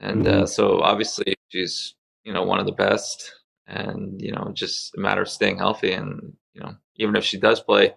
[0.00, 3.32] and uh, so obviously she's you know one of the best,
[3.66, 7.38] and you know just a matter of staying healthy, and you know even if she
[7.38, 7.94] does play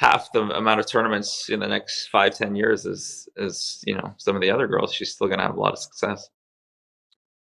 [0.00, 4.14] half the amount of tournaments in the next five ten years as as you know
[4.16, 6.28] some of the other girls she's still going to have a lot of success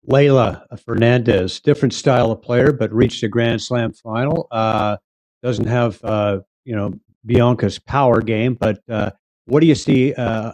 [0.09, 4.47] Leylah Fernandez, different style of player, but reached a Grand Slam final.
[4.53, 4.99] Uh,
[5.43, 6.95] doesn't have, uh, you know,
[7.27, 9.11] Bianca's power game, but uh,
[9.47, 10.53] what do you see uh,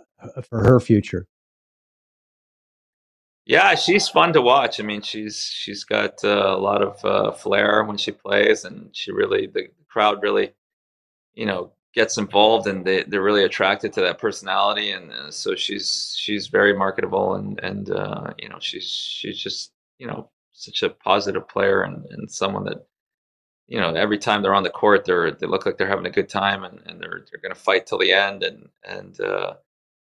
[0.48, 1.26] for her future?
[3.44, 7.32] yeah she's fun to watch i mean she's she's got uh, a lot of uh,
[7.32, 10.52] flair when she plays and she really the crowd really
[11.34, 15.54] you know gets involved and they, they're really attracted to that personality and uh, so
[15.54, 20.82] she's she's very marketable and and uh, you know she's she's just you know such
[20.82, 22.86] a positive player and, and someone that
[23.68, 26.10] you know every time they're on the court they're they look like they're having a
[26.10, 29.54] good time and, and they're they're going to fight till the end and and uh,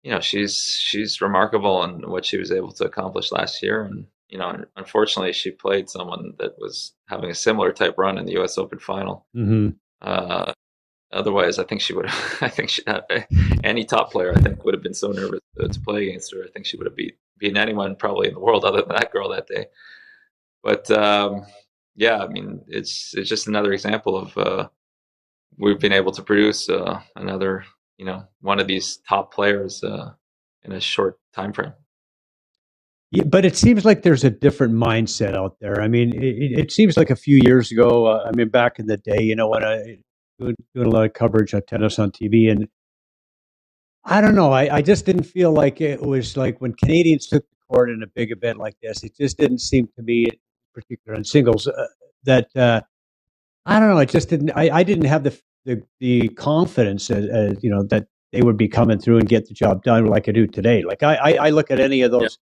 [0.03, 4.05] you know she's she's remarkable in what she was able to accomplish last year and
[4.29, 8.33] you know unfortunately she played someone that was having a similar type run in the
[8.33, 8.57] U.S.
[8.57, 9.69] Open final Mm-hmm.
[10.01, 10.53] uh,
[11.11, 12.07] otherwise, I think she would.
[12.07, 13.01] have I think she, uh,
[13.63, 16.43] any top player, I think, would have been so nervous to, play against her.
[16.43, 19.11] I think she would have beat beaten anyone probably in the world other than that
[19.11, 19.67] girl that day.
[20.63, 21.45] But um,
[21.95, 24.67] yeah, I mean, it's it's just another example of uh,
[25.57, 27.65] we've been able to produce uh, another,
[27.97, 30.11] you know, one of these top players uh,
[30.63, 31.73] in a short time frame.
[33.11, 35.81] Yeah, but it seems like there's a different mindset out there.
[35.81, 38.07] I mean, it, it seems like a few years ago.
[38.07, 39.99] Uh, I mean, back in the day, you know, when I
[40.39, 42.67] doing, doing a lot of coverage of tennis on TV, and
[44.03, 47.43] I don't know, I, I just didn't feel like it was like when Canadians took
[47.43, 49.03] the court in a big event like this.
[49.03, 50.27] It just didn't seem to me,
[50.73, 51.87] particularly in singles, uh,
[52.23, 52.81] that uh,
[53.65, 53.97] I don't know.
[53.97, 54.51] It just didn't.
[54.51, 58.57] I, I didn't have the the, the confidence, uh, uh, you know, that they would
[58.57, 60.83] be coming through and get the job done like I do today.
[60.83, 62.37] Like I, I, I look at any of those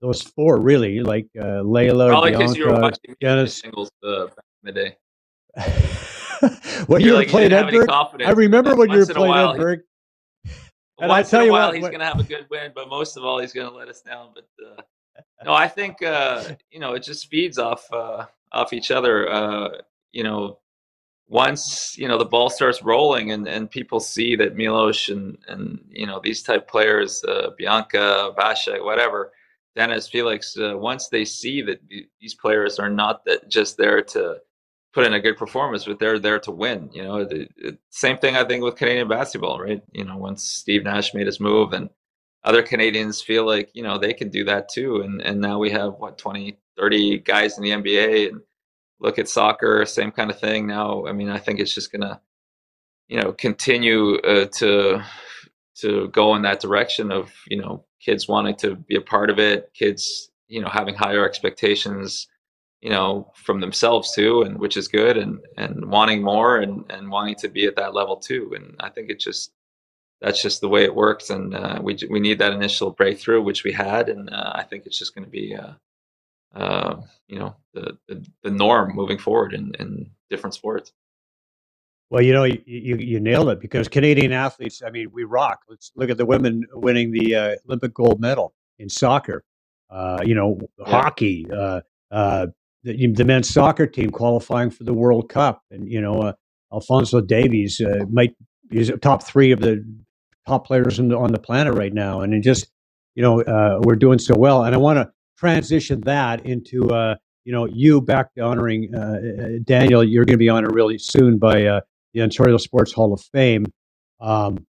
[0.00, 3.58] those four really, like uh, Leylah, Probably because you were watching Dennis.
[3.58, 4.96] singles uh, back in the day.
[6.86, 8.28] when You're you were like, playing didn't have any Edinburgh, confidence.
[8.28, 9.82] I remember when you were Once in a playing while, he- Edinburgh.
[11.00, 13.16] And I tell you while, what, he's going to have a good win, but most
[13.16, 14.30] of all, he's going to let us down.
[14.34, 14.82] But uh,
[15.44, 19.28] no, I think uh, you know it just feeds off uh, off each other.
[19.28, 19.68] Uh,
[20.12, 20.58] you know,
[21.28, 25.80] once you know the ball starts rolling and, and people see that Milos and and
[25.90, 29.32] you know these type players, uh, Bianca, Basha, whatever,
[29.74, 31.80] Dennis, Felix, uh, once they see that
[32.20, 34.36] these players are not that just there to
[34.94, 36.88] put in a good performance, but they're there to win.
[36.92, 39.82] You know, the, the same thing I think with Canadian basketball, right?
[39.92, 41.90] You know, once Steve Nash made his move and
[42.44, 45.00] other Canadians feel like, you know, they can do that too.
[45.00, 48.40] And, and now we have what, 20, 30 guys in the NBA and
[49.00, 50.66] look at soccer, same kind of thing.
[50.66, 52.20] Now, I mean, I think it's just going to,
[53.08, 55.02] you know, continue uh, to,
[55.80, 59.40] to go in that direction of, you know, kids wanting to be a part of
[59.40, 62.28] it, kids, you know, having higher expectations,
[62.84, 67.10] you know from themselves too and which is good and and wanting more and and
[67.10, 69.52] wanting to be at that level too and i think it just
[70.20, 73.64] that's just the way it works and uh, we we need that initial breakthrough which
[73.64, 75.72] we had and uh, i think it's just going to be uh,
[76.54, 80.92] uh, you know the, the the norm moving forward in in different sports
[82.10, 85.60] Well, you know, you, you, you nailed it because Canadian athletes, I mean, we rock.
[85.68, 89.42] Let's look at the women winning the uh, Olympic gold medal in soccer,
[89.90, 90.84] uh, you know, Yeah.
[90.86, 92.46] hockey, uh, uh,
[92.84, 95.62] the, the men's soccer team qualifying for the World Cup.
[95.70, 96.32] And, you know, uh,
[96.72, 98.34] Alfonso Davies uh, might
[98.70, 99.84] is top three of the
[100.46, 102.20] top players the, on the planet right now.
[102.20, 102.68] And just,
[103.14, 104.64] you know, uh, we're doing so well.
[104.64, 108.98] And I want to transition that into, uh, you know, you back to honoring uh,
[109.00, 110.04] uh, Daniel.
[110.04, 111.80] You're going to be honored really soon by
[112.12, 113.66] the Ontario Sports Hall of Fame.
[114.20, 114.66] Um,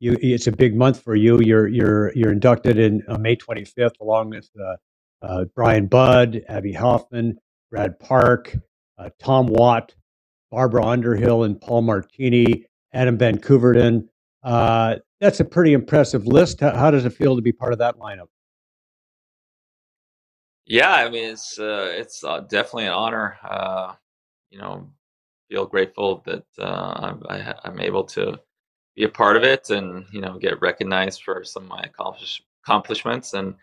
[0.00, 1.40] you, it's a big month for you.
[1.40, 4.48] You're you're you're inducted in May 25th, along with
[5.22, 7.38] uh, Brian Budd, Abby Hoffman,
[7.70, 8.56] Brad Park,
[8.98, 9.94] uh, Tom Watt,
[10.50, 14.08] Barbara Underhill, and Paul Martini, Adam Van Koeverden.
[14.42, 16.60] Uh, that's a pretty impressive list.
[16.60, 18.28] How, how does it feel to be part of that lineup?
[20.68, 23.94] yeah i mean it's uh, it's uh, definitely an honor uh,
[24.50, 24.88] you know
[25.48, 27.22] feel grateful that uh, I'm,
[27.64, 28.38] I'm able to
[28.94, 32.42] be a part of it and you know get recognized for some of my accomplish-
[32.62, 33.54] accomplishments and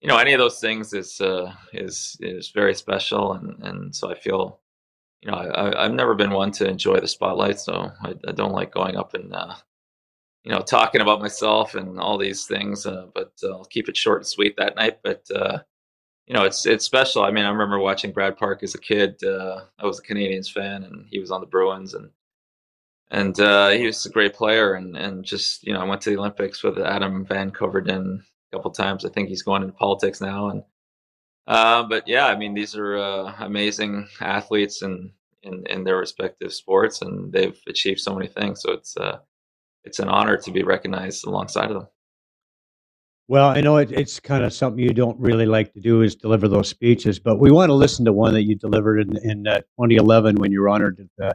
[0.00, 4.10] you know any of those things is uh, is is very special and and so
[4.10, 4.60] I feel
[5.22, 8.52] you know I, I've never been one to enjoy the spotlight so I, I don't
[8.52, 9.54] like going up and uh,
[10.44, 14.20] you know talking about myself and all these things uh, but I'll keep it short
[14.20, 15.58] and sweet that night but uh,
[16.26, 17.22] you know it's it's special.
[17.22, 20.52] I mean I remember watching Brad Park as a kid uh, I was a Canadiens
[20.52, 22.10] fan and he was on the Bruins and
[23.10, 26.10] and uh, he was a great player and and just you know I went to
[26.10, 29.04] the Olympics with Adam Van Koeverden a couple times.
[29.04, 30.62] I think he's going into politics now and
[31.46, 35.10] uh, but yeah, I mean these are uh, amazing athletes and
[35.42, 38.62] in, in their respective sports and they've achieved so many things.
[38.62, 39.18] So it's uh,
[39.84, 41.88] it's an honor to be recognized alongside of them.
[43.28, 46.14] Well, I know it, it's kind of something you don't really like to do is
[46.14, 49.46] deliver those speeches, but we want to listen to one that you delivered in, in
[49.48, 51.32] uh, 2011 when you were honored uh,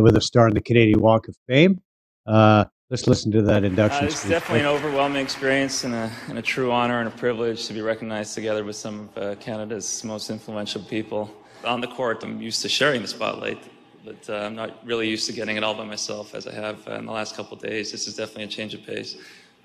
[0.00, 1.80] with a star in the Canadian Walk of Fame.
[2.26, 4.30] Uh, let's listen to that Uh, induction it's speech.
[4.30, 7.80] definitely an overwhelming experience and a, and a true honor and a privilege to be
[7.80, 11.28] recognized together with some of uh, Canada's most influential people.
[11.64, 13.58] On the court, I'm used to sharing the spotlight,
[14.04, 16.86] but uh, I'm not really used to getting it all by myself as I have
[16.86, 17.90] uh, in the last couple of days.
[17.90, 19.16] This is definitely a change of pace.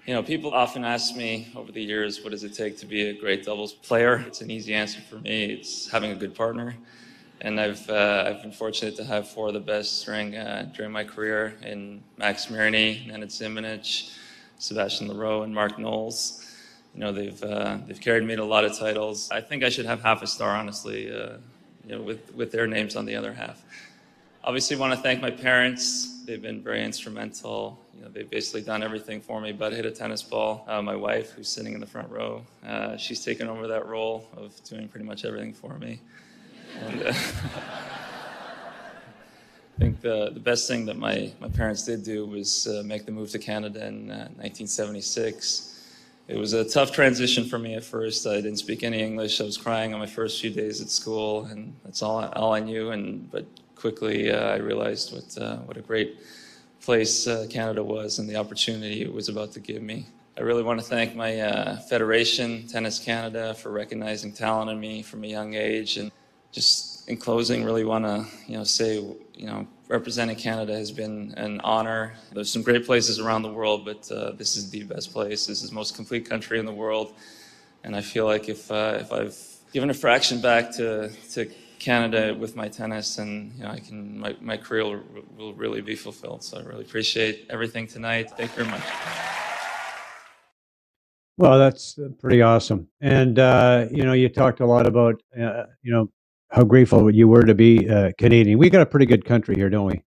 [0.08, 3.10] You know, people often ask me over the years, what does it take to be
[3.10, 4.24] a great doubles player?
[4.26, 5.44] It's an easy answer for me.
[5.54, 6.74] It's having a good partner.
[7.44, 10.92] And I've, uh, I've been fortunate to have four of the best during, uh, during
[10.92, 14.16] my career in Max Mirnyi, Nenad Zimonjic,
[14.60, 16.48] Sébastien Lareau, and Mark Knowles.
[16.94, 19.32] You know, they've, uh, they've carried me to a lot of titles.
[19.32, 21.38] I think I should have half a star, honestly, uh,
[21.88, 23.64] you know, with, with their names on the other half.
[24.44, 26.24] Obviously, want to thank my parents.
[26.26, 27.80] They've been very instrumental.
[27.96, 30.64] You know, they've basically done everything for me but hit a tennis ball.
[30.68, 34.28] Uh, my wife, who's sitting in the front row, uh, she's taken over that role
[34.38, 36.00] of doing pretty much everything for me.
[36.80, 37.14] And, uh,
[39.78, 43.06] I think the, the best thing that my, my parents did do was uh, make
[43.06, 45.72] the move to Canada in uh, 1976.
[46.28, 48.28] It was a tough transition for me at first.
[48.28, 49.42] I didn't speak any English.
[49.42, 52.54] I was crying on my first few days at school, and that's all I, all
[52.54, 52.92] I knew.
[52.92, 53.46] And but
[53.76, 56.20] quickly, uh, I realized what uh, what a great
[56.82, 60.06] place uh, Canada was and the opportunity it was about to give me.
[60.38, 65.04] I really want to thank my uh, federation, Tennis Canada, for recognizing talent in me
[65.04, 65.98] from a young age.
[65.98, 66.12] And
[66.52, 71.34] just in closing, really want to you know say you know representing Canada has been
[71.38, 72.14] an honor.
[72.34, 75.48] There's some great places around the world, but uh, this is the best place.
[75.48, 77.14] This is the most complete country in the world.
[77.84, 79.38] and I feel like if uh, if I've
[79.74, 84.20] given a fraction back to to Canada with my tennis, and you know, I can
[84.20, 85.02] my, my career will,
[85.38, 86.44] will really be fulfilled.
[86.44, 88.30] So I really appreciate everything tonight.
[88.38, 88.84] Thank you very much.
[91.38, 92.88] Well, that's pretty awesome.
[93.02, 96.12] And uh, you know, you talked a lot about uh, you know
[96.52, 98.60] how grateful you were to be uh, Canadian.
[98.60, 100.04] We got a pretty good country here, don't we?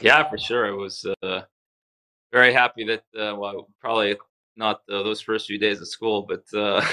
[0.00, 0.66] Yeah, for sure.
[0.66, 1.42] I was uh,
[2.32, 4.16] very happy that uh, well, probably
[4.56, 6.42] not those first few days of school, but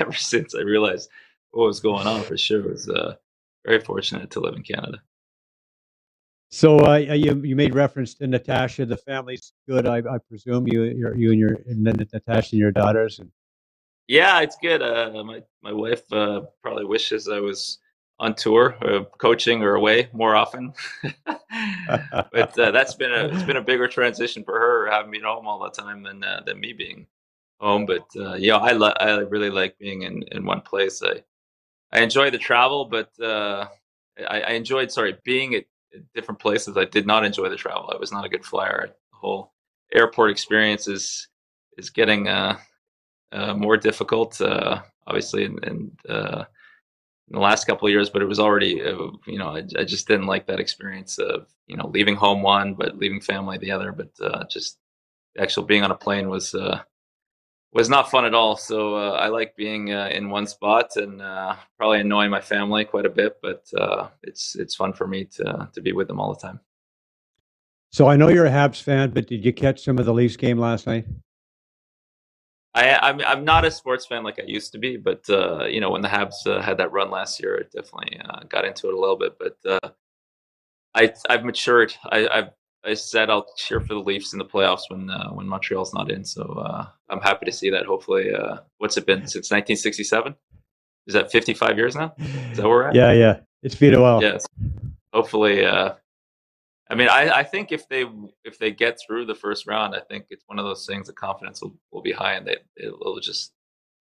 [0.00, 1.10] ever since I realized
[1.50, 2.88] what was going on, for sure, was
[3.66, 5.02] very fortunate to live in Canada.
[6.50, 8.86] So uh, you you made reference to Natasha.
[8.86, 10.66] The family's good, I, I presume.
[10.66, 13.18] You you you and your and Natasha and your daughters.
[13.18, 13.30] And...
[14.08, 14.82] Yeah, it's good.
[14.82, 17.78] Uh, my my wife uh, probably wishes I was
[18.18, 20.72] on tour, or coaching, or away more often.
[21.26, 25.46] but uh, that's been a it's been a bigger transition for her having been home
[25.46, 27.06] all the time than uh, than me being
[27.60, 27.84] home.
[27.86, 31.02] But uh, yeah, I lo- I really like being in in one place.
[31.02, 31.22] I
[31.92, 33.68] I enjoy the travel, but I,
[34.40, 35.64] I enjoyed sorry being at
[36.14, 36.76] different places.
[36.76, 37.90] I did not enjoy the travel.
[37.92, 38.88] I was not a good flyer.
[38.88, 39.52] The whole
[39.94, 41.28] airport experience is
[41.76, 42.58] is getting uh,
[43.32, 46.44] uh, more difficult, uh, obviously, in, in, uh,
[47.28, 48.10] in, the last couple of years.
[48.10, 51.46] But it was already, uh, you know, I, I, just didn't like that experience of
[51.66, 53.92] you know leaving home one, but leaving family the other.
[53.92, 54.78] But uh, just
[55.38, 56.54] actual being on a plane was
[57.72, 58.56] was not fun at all.
[58.56, 62.84] So uh, I like being uh, in one spot and uh, probably annoying my family
[62.84, 66.20] quite a bit, but uh, it's it's fun for me to to be with them
[66.20, 66.60] all the time.
[67.90, 70.36] So I know you're a Habs fan, but did you catch some of the Leafs
[70.36, 71.06] game last night?
[72.78, 75.80] I, I'm I'm not a sports fan like I used to be, but uh, you
[75.80, 78.94] know when the Habs uh, had that run last year, I definitely got into it
[78.94, 79.36] a little bit.
[79.38, 79.94] But
[80.94, 81.94] I I've matured.
[82.10, 82.50] I, I've
[82.84, 86.10] I said I'll cheer for the Leafs in the playoffs when uh, when Montreal's not
[86.10, 86.24] in.
[86.24, 87.86] So uh, I'm happy to see that.
[87.86, 90.34] Hopefully, uh, what's it been since 1967?
[91.06, 92.14] Is that 55 years now?
[92.18, 92.94] Is that where we're at?
[92.94, 93.40] Yeah, yeah.
[93.62, 94.22] It's been a while.
[94.22, 94.46] Yes.
[95.12, 95.94] Hopefully, uh,
[96.90, 98.04] I mean, I, I think if they
[98.44, 101.06] if they get through the first round, I think it's one of those things.
[101.06, 103.52] The confidence will, will be high, and they it'll just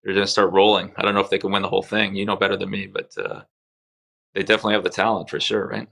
[0.03, 0.93] they're going to start rolling.
[0.97, 2.15] I don't know if they can win the whole thing.
[2.15, 3.43] You know better than me, but uh,
[4.35, 5.89] they definitely have the talent for sure, right?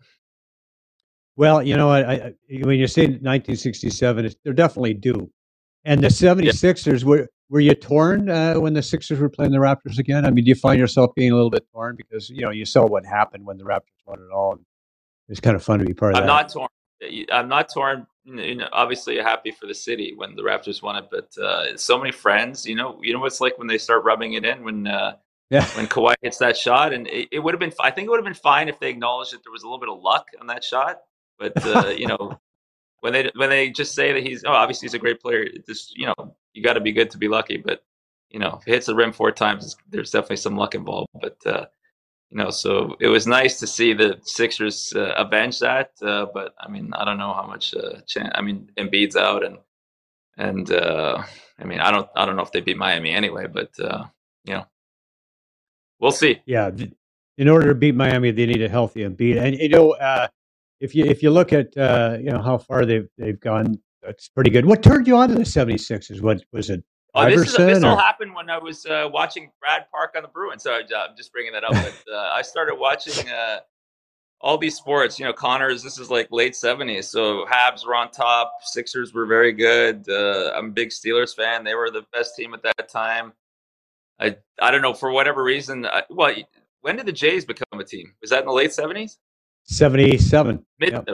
[1.36, 5.30] Well, you know, I, I, when you say 1967, they're definitely due.
[5.84, 7.06] And the 76ers, yeah.
[7.06, 10.24] were, were you torn uh, when the Sixers were playing the Raptors again?
[10.24, 11.96] I mean, do you find yourself being a little bit torn?
[11.96, 14.58] Because, you know, you saw what happened when the Raptors won it all.
[15.28, 16.32] It's kind of fun to be part of I'm that.
[16.32, 16.68] I'm not torn.
[17.32, 18.06] I'm not torn.
[18.24, 21.98] You know, obviously, happy for the city when the Raptors won it, but uh, so
[21.98, 22.66] many friends.
[22.66, 25.16] You know, you know what's like when they start rubbing it in when uh,
[25.50, 25.64] yeah.
[25.76, 27.72] when Kawhi hits that shot, and it, it would have been.
[27.80, 29.78] I think it would have been fine if they acknowledged that there was a little
[29.78, 31.00] bit of luck on that shot.
[31.38, 32.38] But uh, you know,
[33.00, 35.96] when they when they just say that he's oh obviously he's a great player, just
[35.96, 37.58] you know you got to be good to be lucky.
[37.58, 37.84] But
[38.30, 41.08] you know, if he hits the rim four times, there's definitely some luck involved.
[41.20, 41.66] But uh,
[42.30, 45.90] you know, so it was nice to see the Sixers uh, avenge that.
[46.02, 48.30] Uh, but I mean, I don't know how much uh, chance.
[48.34, 49.58] I mean, Embiid's out, and
[50.36, 51.22] and uh,
[51.58, 53.46] I mean, I don't I don't know if they beat Miami anyway.
[53.46, 54.04] But uh,
[54.44, 54.66] you know,
[56.00, 56.42] we'll see.
[56.46, 56.70] Yeah,
[57.38, 59.92] in order to beat Miami, they need a healthy Embiid, and you know.
[59.92, 60.28] Uh,
[60.80, 64.28] if you if you look at uh, you know how far they've they've gone, that's
[64.28, 64.66] pretty good.
[64.66, 66.20] What turned you on to the 76ers?
[66.20, 66.84] What was it?
[67.16, 70.28] Oh, this, is, this all happened when I was uh, watching Brad Park on the
[70.28, 70.62] Bruins.
[70.62, 71.72] So I'm just bringing that up.
[71.72, 73.60] But uh, I started watching uh,
[74.40, 75.18] all these sports.
[75.18, 75.82] You know, Connors.
[75.82, 77.04] This is like late 70s.
[77.04, 78.52] So Habs were on top.
[78.60, 80.06] Sixers were very good.
[80.08, 81.64] Uh, I'm a big Steelers fan.
[81.64, 83.32] They were the best team at that time.
[84.20, 85.86] I I don't know for whatever reason.
[85.86, 86.34] I, well,
[86.82, 88.12] when did the Jays become a team?
[88.20, 89.16] Was that in the late 70s?
[89.64, 90.64] 77.
[90.78, 91.08] Mid yep.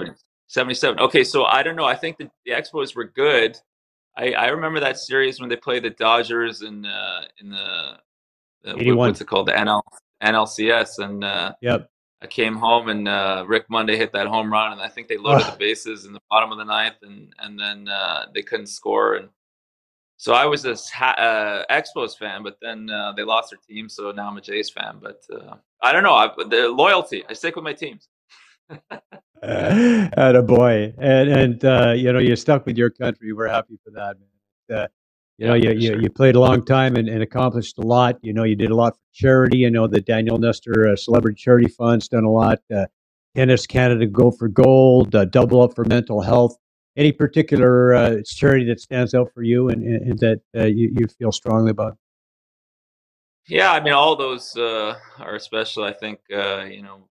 [0.48, 1.00] 77.
[1.00, 1.86] Okay, so I don't know.
[1.86, 3.56] I think the, the Expos were good.
[4.16, 7.98] I, I remember that series when they played the Dodgers in uh, in the,
[8.62, 8.96] the 81.
[8.96, 9.82] what's it called the NL
[10.22, 11.90] NLCS and uh, yep.
[12.20, 15.16] I came home and uh, Rick Monday hit that home run and I think they
[15.16, 18.66] loaded the bases in the bottom of the ninth and and then uh, they couldn't
[18.66, 19.28] score and
[20.18, 23.88] so I was this ha- uh, Expos fan, but then uh, they lost their team,
[23.88, 25.00] so now I'm a Jays fan.
[25.02, 26.14] But uh, I don't know.
[26.14, 28.08] I, the loyalty, I stick with my teams
[29.42, 33.32] at a boy, and and uh, you know you're stuck with your country.
[33.32, 34.78] We're happy for that, man.
[34.78, 34.86] Uh,
[35.38, 38.16] you know, you, you, you played a long time and, and, accomplished a lot.
[38.22, 39.58] You know, you did a lot for charity.
[39.58, 42.60] You know, the Daniel Nestor uh, Celebrity Charity Fund's done a lot.
[42.72, 42.86] Uh,
[43.34, 46.56] Tennis Canada Go for Gold, uh, Double Up for Mental Health.
[46.96, 51.08] Any particular uh, charity that stands out for you and, and that uh, you, you
[51.08, 51.96] feel strongly about?
[53.48, 55.82] Yeah, I mean, all those uh, are special.
[55.82, 57.08] I think you know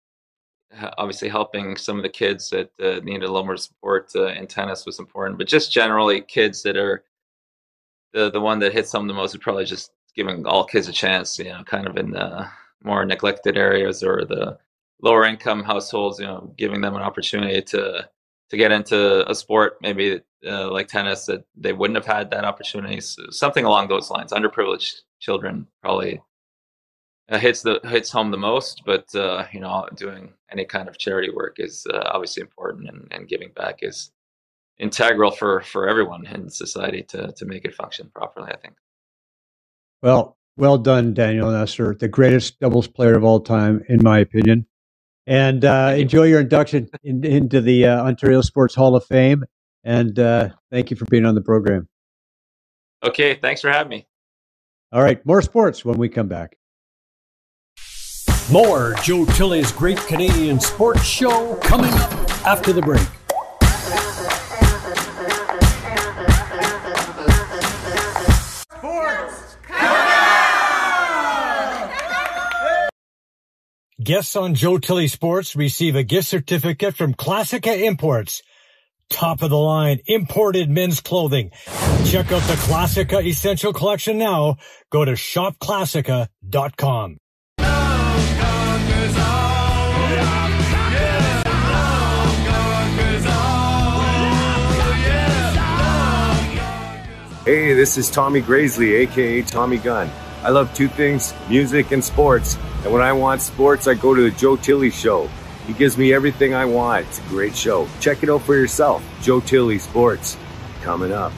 [0.99, 4.47] obviously helping some of the kids that uh, needed a little more support uh, in
[4.47, 7.05] tennis was important but just generally kids that are
[8.13, 10.89] the the one that hits some of the most would probably just giving all kids
[10.89, 11.39] a chance.
[11.39, 12.49] You know, kind of in the
[12.83, 14.59] more neglected areas or the
[15.03, 16.19] lower income households.
[16.19, 18.09] You know, giving them an opportunity to
[18.51, 22.45] to get into a sport maybe uh, like tennis that they wouldn't have had that
[22.45, 23.01] opportunity.
[23.01, 24.33] So something along those lines.
[24.33, 26.21] Underprivileged children probably
[27.31, 28.83] uh, hits the hits home the most.
[28.85, 33.09] But uh, you know, doing any kind of charity work is uh, obviously important, and,
[33.11, 34.11] and giving back is
[34.79, 38.51] integral for for everyone in society to to make it function properly.
[38.53, 38.75] I think.
[40.03, 44.67] Well, well done, Daniel Nestor, the greatest doubles player of all time, in my opinion.
[45.27, 49.45] And uh, enjoy your induction in, into the uh, Ontario Sports Hall of Fame.
[49.85, 51.89] And uh, thank you for being on the program.
[53.03, 54.07] Okay, thanks for having me.
[54.93, 56.57] All right, more sports when we come back.
[58.51, 62.13] More Joe Tilley's Great Canadian Sports Show coming up
[62.45, 63.07] after the break.
[74.03, 78.43] Guests on Joe Tilley Sports receive a gift certificate from Classica Imports.
[79.11, 81.53] Top of the line imported men's clothing.
[82.07, 84.57] Check out the Classica Essential Collection now.
[84.91, 87.20] Go to shopclassica.com.
[97.51, 100.09] Hey, this is Tommy Graisley, aka Tommy Gunn.
[100.45, 102.57] I love two things music and sports.
[102.85, 105.29] And when I want sports, I go to the Joe Tilley Show.
[105.67, 107.07] He gives me everything I want.
[107.07, 107.89] It's a great show.
[107.99, 109.03] Check it out for yourself.
[109.21, 110.37] Joe Tilley Sports.
[110.83, 111.33] Coming up.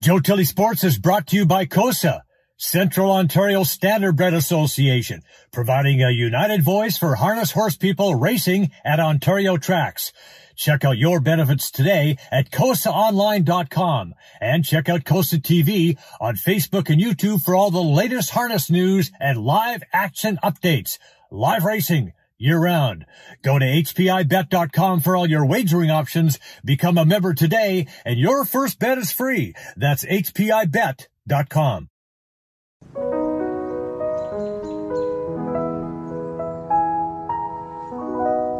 [0.02, 2.24] Joe Tilley Sports is brought to you by COSA,
[2.56, 9.58] Central Ontario Standardbred Association, providing a united voice for harness horse people racing at Ontario
[9.58, 10.14] tracks.
[10.60, 17.01] Check out your benefits today at COSAOnline.com and check out COSA TV on Facebook and
[17.01, 20.97] YouTube for all the latest harness news and live action updates.
[21.32, 23.05] Live racing, year round.
[23.41, 26.39] Go to hpibet.com for all your wagering options.
[26.66, 29.55] Become a member today and your first bet is free.
[29.78, 31.88] That's hpibet.com.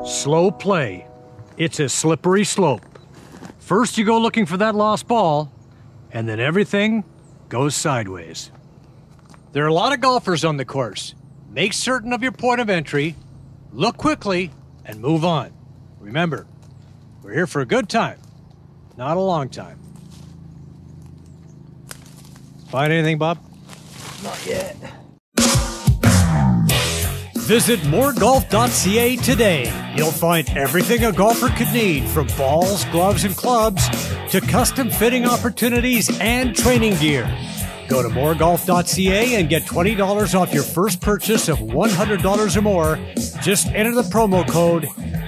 [0.06, 1.09] Slow play.
[1.60, 2.82] It's a slippery slope.
[3.60, 5.52] First you go looking for that lost ball,
[6.12, 7.04] and then everything
[7.50, 8.50] goes sideways.
[9.52, 11.14] There are a lot of golfers on the course.
[11.52, 13.16] Make certain of your point of entry
[13.74, 14.52] look quickly,
[14.86, 15.52] and move on.
[16.00, 16.48] Remember,
[17.22, 18.20] we're here for a good time,
[18.98, 19.80] not a long time.
[22.70, 23.40] Find anything, Bob?
[24.24, 24.76] Not yet.
[27.50, 29.94] Visit moregolf.ca today.
[29.96, 33.90] You'll find everything a golfer could need from balls, gloves, and clubs
[34.30, 37.24] to custom fitting opportunities and training gear.
[37.88, 43.00] Go to moregolf.ca and get $20 off your first purchase of $100 or more.
[43.42, 44.84] Just enter the promo code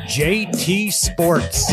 [0.06, 1.72] JT Sports.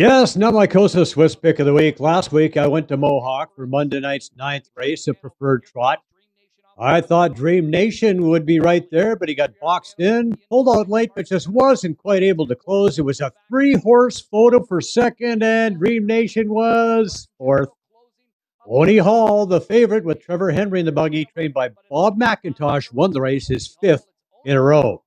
[0.00, 2.00] Yes, COSA Swiss pick of the week.
[2.00, 5.98] Last week I went to Mohawk for Monday night's ninth race, a preferred trot.
[6.78, 10.88] I thought Dream Nation would be right there, but he got boxed in, pulled out
[10.88, 12.98] late, but just wasn't quite able to close.
[12.98, 17.68] It was a three horse photo for second, and Dream Nation was fourth.
[18.66, 23.10] Oni Hall, the favorite with Trevor Henry in the buggy, trained by Bob McIntosh, won
[23.10, 24.06] the race, his fifth
[24.46, 25.02] in a row.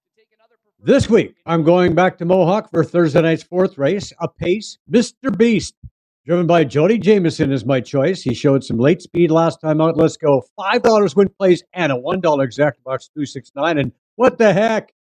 [0.85, 5.33] This week, I'm going back to Mohawk for Thursday night's fourth race, a pace, Mr.
[5.37, 5.75] Beast.
[6.25, 8.21] Driven by Jody Jamieson is my choice.
[8.21, 9.95] He showed some late speed last time out.
[9.95, 10.43] Let's go.
[10.59, 13.77] $5 win place and a $1 exact box 269.
[13.77, 14.91] And what the heck?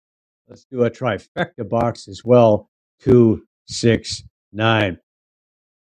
[0.46, 2.70] Let's do a trifecta box as well.
[3.00, 4.98] 269.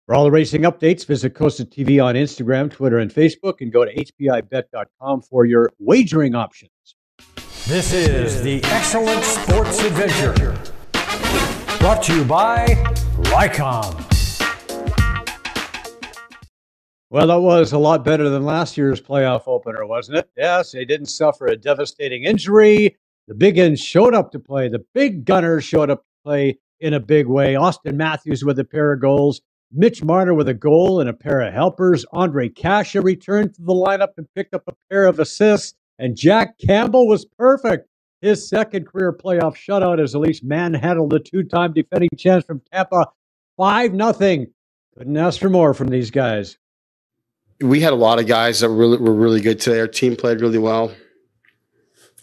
[0.06, 3.86] For all the racing updates, visit COSA TV on Instagram, Twitter, and Facebook, and go
[3.86, 6.70] to hpibet.com for your wagering options.
[7.70, 10.58] This is the Excellent Sports Adventure.
[11.78, 12.66] Brought to you by
[13.30, 13.94] Rycom.
[17.12, 20.32] Well, that was a lot better than last year's playoff opener, wasn't it?
[20.36, 22.98] Yes, they didn't suffer a devastating injury.
[23.28, 24.68] The big ends showed up to play.
[24.68, 27.54] The big gunners showed up to play in a big way.
[27.54, 29.42] Auston Matthews with a pair of goals.
[29.72, 32.04] Mitch Marner with a goal and a pair of helpers.
[32.16, 35.76] Ondrej Kase returned to the lineup and picked up a pair of assists.
[36.00, 37.88] And Jack Campbell was perfect.
[38.22, 43.06] His second career playoff shutout as Elise manhandled the two-time defending champs from Tampa
[43.58, 44.48] 5 nothing.
[44.98, 46.58] Couldn't ask for more from these guys.
[47.62, 49.80] We had a lot of guys that were really, were really good today.
[49.80, 50.94] Our team played really well.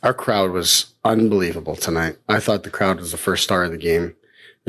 [0.02, 2.16] Our crowd was unbelievable tonight.
[2.28, 4.16] I thought the crowd was the first star of the game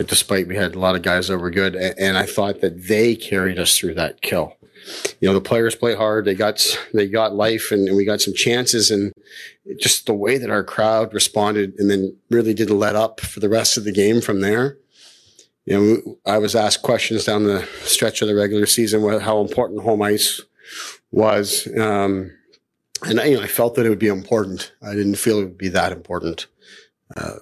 [0.06, 1.76] despite we had a lot of guys that were good.
[1.76, 4.57] And I thought that they carried us through that kill.
[5.20, 6.26] You know, the players play hard.
[6.26, 9.12] They got, they got life and, and we got some chances and
[9.78, 13.50] just the way that our crowd responded and then really didn't let up for the
[13.50, 14.78] rest of the game from there.
[15.66, 19.82] You know, I was asked questions down the stretch of the regular season, how important
[19.82, 20.42] home ice
[21.12, 21.68] was.
[21.78, 22.32] Um,
[23.04, 24.72] and you know, I felt that it would be important.
[24.82, 26.48] I didn't feel it would be that important.
[27.16, 27.36] Uh,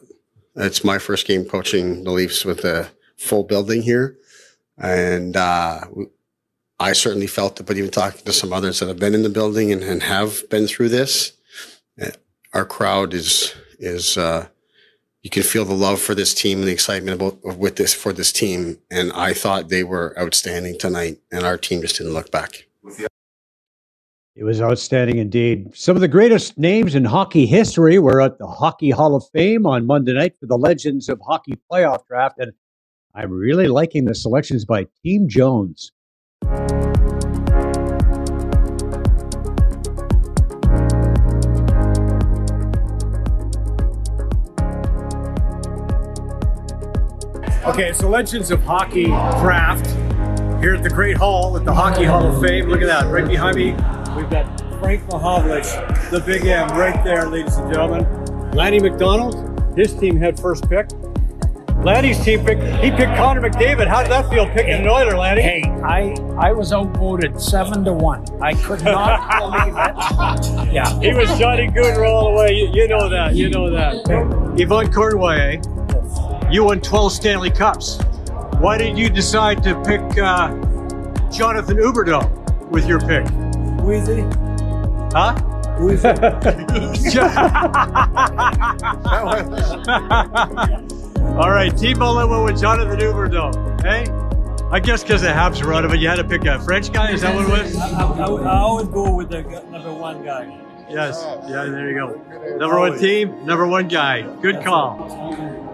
[0.55, 4.17] it's my first game coaching the Leafs with a full building here.
[4.77, 5.81] And uh,
[6.79, 9.29] I certainly felt it, but even talking to some others that have been in the
[9.29, 11.33] building and, and have been through this,
[11.99, 12.11] eh,
[12.53, 14.47] our crowd is, is, uh,
[15.23, 18.13] you can feel the love for this team and the excitement about with this for
[18.13, 18.77] this team.
[18.91, 22.67] And I thought they were outstanding tonight, and our team just didn't look back.
[24.35, 25.75] It was outstanding indeed.
[25.75, 29.65] Some of the greatest names in hockey history were at the Hockey Hall of Fame
[29.65, 32.37] on Monday night for the Legends of Hockey playoff draft.
[32.37, 32.51] And
[33.15, 35.93] I'm really liking the selections by Team Jones.
[47.65, 49.87] Okay, so Legends of Hockey draft
[50.61, 52.69] here at the Great Hall at the Hockey Hall of Fame.
[52.69, 53.71] Look at that, right behind me.
[54.15, 54.45] We've got
[54.79, 58.51] Frank Mahovlich, the big M, right there, ladies and gentlemen.
[58.51, 60.87] Lanny McDonald, his team had first pick.
[61.83, 63.87] Lanny's team picked, he picked Connor McDavid.
[63.87, 65.41] How did that feel picking an Oiler, Lanny?
[65.41, 68.25] Hey, I, I was outvoted seven to one.
[68.41, 69.75] I could not believe
[70.67, 70.73] it.
[70.73, 70.99] Yeah.
[70.99, 72.53] He was Johnny Gooder all the way.
[72.53, 73.35] You, you know that.
[73.35, 73.97] You know that.
[74.57, 75.61] Yvan Cournoyer,
[76.51, 77.99] you won 12 Stanley Cups.
[78.59, 80.47] Why did you decide to pick uh,
[81.29, 83.25] Jonathan Huberdeau with your pick?
[83.83, 84.21] Wheezy?
[85.13, 85.35] Huh?
[85.79, 86.07] Wheezy?
[91.37, 93.81] All right, T-Ball went with Jonathan Huberdeau.
[93.81, 94.05] Hey?
[94.71, 96.91] I guess because the Habs are out of it, you had to pick a French
[96.91, 97.11] guy?
[97.11, 97.75] Is that what it was?
[97.75, 100.59] I, I, I always go with the number one guy.
[100.89, 101.23] Yes.
[101.47, 102.57] Yeah, there you go.
[102.57, 104.21] Number one team, number one guy.
[104.41, 105.07] Good call.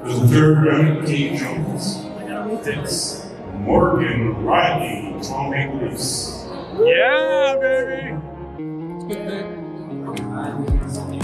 [0.04, 2.06] The third round, Team Jones.
[2.68, 3.26] It's
[3.60, 8.18] Morgan Rielly, Toronto Maple Yeah, baby.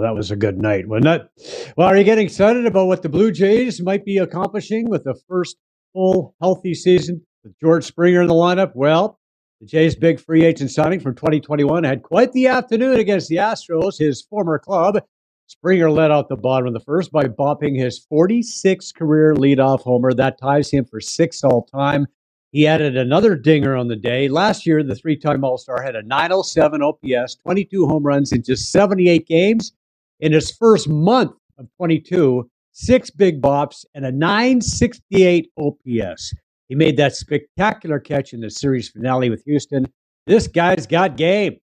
[0.00, 1.72] That was a good night, wasn't it?
[1.76, 5.14] Well, are you getting excited about what the Blue Jays might be accomplishing with the
[5.28, 5.56] first
[5.92, 8.72] full healthy season with George Springer in the lineup?
[8.74, 9.18] Well,
[9.60, 13.98] the Jays' big free agent signing from 2021 had quite the afternoon against the Astros,
[13.98, 15.02] his former club.
[15.46, 20.14] Springer led out the bottom of the first by bopping his 46th career leadoff homer.
[20.14, 22.06] That ties him for sixth all time.
[22.52, 24.28] He added another dinger on the day.
[24.28, 28.42] Last year, the three time All Star had a 907 OPS, 22 home runs in
[28.42, 29.72] just 78 games.
[30.20, 36.34] In his first month of 22, six big bops and a 968 OPS.
[36.68, 39.86] He made that spectacular catch in the series finale with Houston.
[40.26, 41.56] This guy's got game.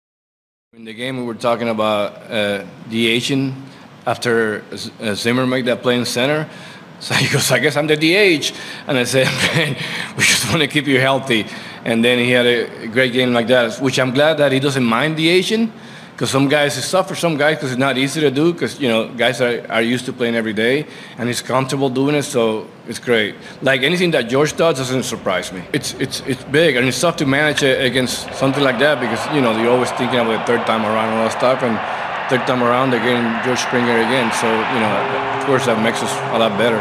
[0.72, 3.54] In the game, we were talking about uh, DHing
[4.06, 4.64] after
[5.00, 6.48] uh, Zimmer made that play in center.
[7.00, 8.52] So he goes, I guess I'm the DH.
[8.86, 9.76] And I said, man,
[10.16, 11.46] we just want to keep you healthy.
[11.84, 14.84] And then he had a great game like that, which I'm glad that he doesn't
[14.84, 15.70] mind DHing
[16.14, 18.80] because some guys it's tough for some guys because it's not easy to do because
[18.80, 20.86] you know guys are, are used to playing every day
[21.18, 23.34] and he's comfortable doing it so it's great.
[23.62, 25.64] Like anything that george does doesn't surprise me.
[25.72, 29.40] It's it's it's big and it's tough to manage against something like that because you
[29.40, 31.74] know you're always thinking about the third time around and all that stuff and
[32.30, 34.94] third time around they're george springer again so you know
[35.38, 36.80] of course that makes us a lot better.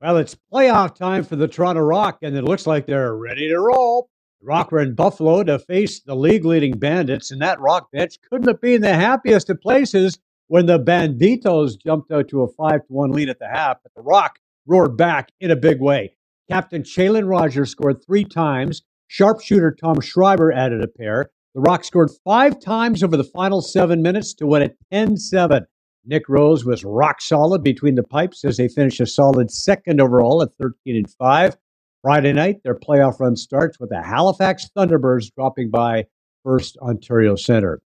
[0.00, 3.60] Well it's playoff time for the toronto rock and it looks like they're ready to
[3.60, 4.09] roll
[4.42, 8.48] Rock were in Buffalo to face the league leading Bandits, and that Rock bench couldn't
[8.48, 10.18] have been the happiest of places
[10.48, 13.78] when the Banditos jumped out to a 5 to 1 lead at the half.
[13.82, 16.14] But the Rock roared back in a big way.
[16.50, 18.82] Captain Challen Rogers scored three times.
[19.08, 21.30] Sharpshooter Tom Schreiber added a pair.
[21.54, 25.66] The Rock scored five times over the final seven minutes to win at 10 7.
[26.06, 30.42] Nick Rose was rock solid between the pipes as they finished a solid second overall
[30.42, 31.56] at 13 and 5.
[32.02, 36.06] Friday night, their playoff run starts with the Halifax Thunderbirds dropping by
[36.42, 37.82] First Ontario Center.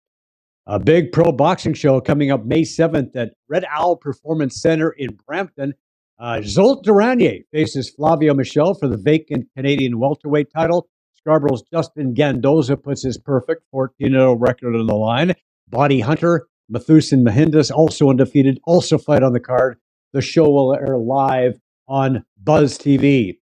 [0.65, 5.17] A big pro boxing show coming up May 7th at Red Owl Performance Center in
[5.27, 5.73] Brampton.
[6.19, 10.89] Uh, Zsolt Duranier faces Flavio Michel for the vacant Canadian welterweight title.
[11.15, 15.35] Scarborough's Justin Gandoza puts his perfect 14 0 record on the line.
[15.67, 19.77] Body Hunter, Mathusin Mahindas, also undefeated, also fight on the card.
[20.13, 23.37] The show will air live on Buzz TV.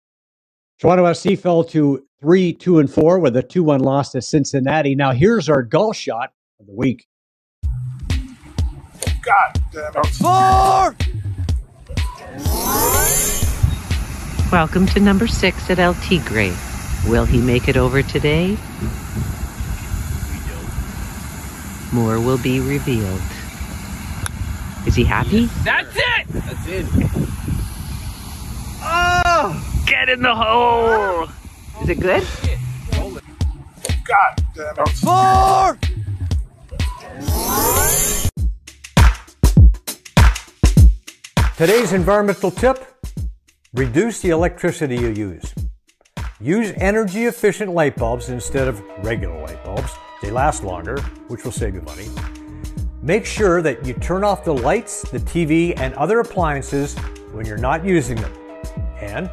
[0.79, 4.95] Toronto FC fell to 3 2 and 4 with a 2 1 loss to Cincinnati.
[4.95, 7.07] Now, here's our goal shot of the week.
[9.23, 10.07] God damn it.
[10.09, 10.95] Four!
[14.53, 16.55] Welcome to number six at El Tigre.
[17.09, 18.59] Will he make it over today?
[21.91, 23.23] More will be revealed.
[24.87, 25.47] Is he happy?
[25.65, 26.29] That's it!
[26.29, 26.87] That's it.
[28.83, 29.76] Oh!
[29.87, 31.29] Get in the hole!
[31.81, 32.27] Is it good?
[34.05, 34.89] God damn it.
[34.99, 35.79] Four!
[41.57, 42.85] Today's environmental tip
[43.75, 45.55] reduce the electricity you use.
[46.41, 49.93] Use energy efficient light bulbs instead of regular light bulbs.
[50.21, 52.09] They last longer, which will save you money.
[53.03, 56.97] Make sure that you turn off the lights, the TV, and other appliances
[57.31, 58.33] when you're not using them.
[59.01, 59.31] And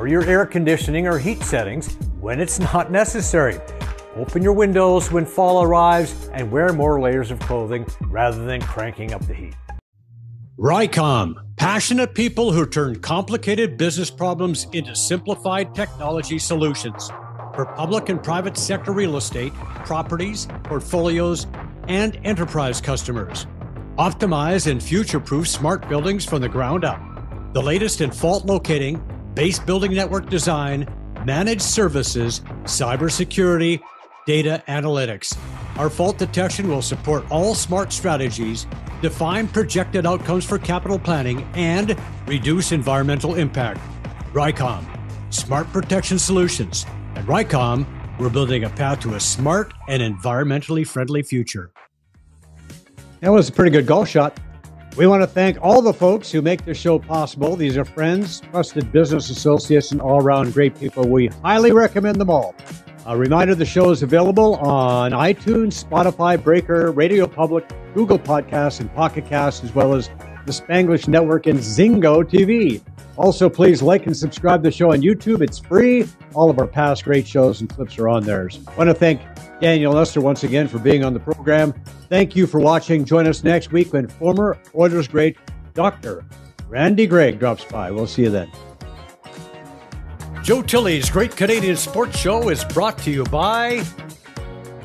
[0.00, 3.58] lower your air conditioning or heat settings when it's not necessary.
[4.16, 9.12] Open your windows when fall arrives and wear more layers of clothing rather than cranking
[9.12, 9.54] up the heat.
[10.58, 17.10] Rycom, passionate people who turn complicated business problems into simplified technology solutions
[17.54, 19.52] for public and private sector real estate,
[19.84, 21.46] properties, portfolios,
[21.88, 23.46] and enterprise customers.
[23.98, 27.00] Optimize and future proof smart buildings from the ground up.
[27.52, 29.02] The latest in fault locating,
[29.34, 30.86] base building network design,
[31.24, 33.80] managed services, cybersecurity,
[34.26, 35.36] data analytics.
[35.78, 38.66] Our fault detection will support all smart strategies,
[39.00, 43.80] define projected outcomes for capital planning, and reduce environmental impact.
[44.32, 44.84] Rycom,
[45.30, 46.84] Smart Protection Solutions.
[47.14, 47.86] At Rycom,
[48.18, 51.70] we're building a path to a smart and environmentally friendly future.
[53.20, 54.38] That was a pretty good golf shot.
[54.96, 57.54] We want to thank all the folks who make the show possible.
[57.54, 61.08] These are friends, trusted business associates, and all around great people.
[61.08, 62.54] We highly recommend them all.
[63.06, 68.92] A reminder the show is available on iTunes, Spotify, Breaker, Radio Public, Google Podcasts, and
[68.94, 70.08] Pocket Casts, as well as
[70.44, 72.82] the Spanglish Network and Zingo TV.
[73.20, 75.42] Also, please like and subscribe to the show on YouTube.
[75.42, 76.08] It's free.
[76.32, 78.48] All of our past great shows and clips are on there.
[78.66, 79.20] I want to thank
[79.60, 81.74] Daniel Nestor once again for being on the program.
[82.08, 83.04] Thank you for watching.
[83.04, 85.36] Join us next week when former Oilers great
[85.74, 86.24] Dr.
[86.66, 87.90] Randy Gregg drops by.
[87.90, 88.50] We'll see you then.
[90.42, 93.84] Joe Tilley's Great Canadian Sports Show is brought to you by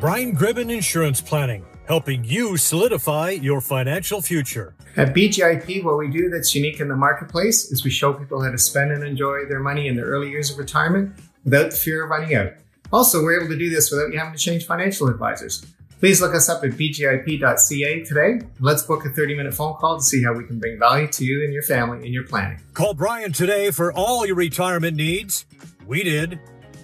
[0.02, 4.74] Brian Gribben Insurance Planning, helping you solidify your financial future.
[4.98, 8.52] At BGIP, what we do that's unique in the marketplace is we show people how
[8.52, 11.14] to spend and enjoy their money in the early years of retirement
[11.44, 12.54] without the fear of running out.
[12.94, 15.66] Also, we're able to do this without you having to change financial advisors.
[16.00, 18.46] Please look us up at bgip.ca today.
[18.60, 21.26] Let's book a 30 minute phone call to see how we can bring value to
[21.26, 22.60] you and your family in your planning.
[22.74, 25.46] Call Brian today for all your retirement needs.
[25.88, 26.40] We did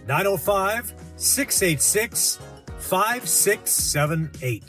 [0.07, 2.39] 905 686
[2.79, 4.63] 5678.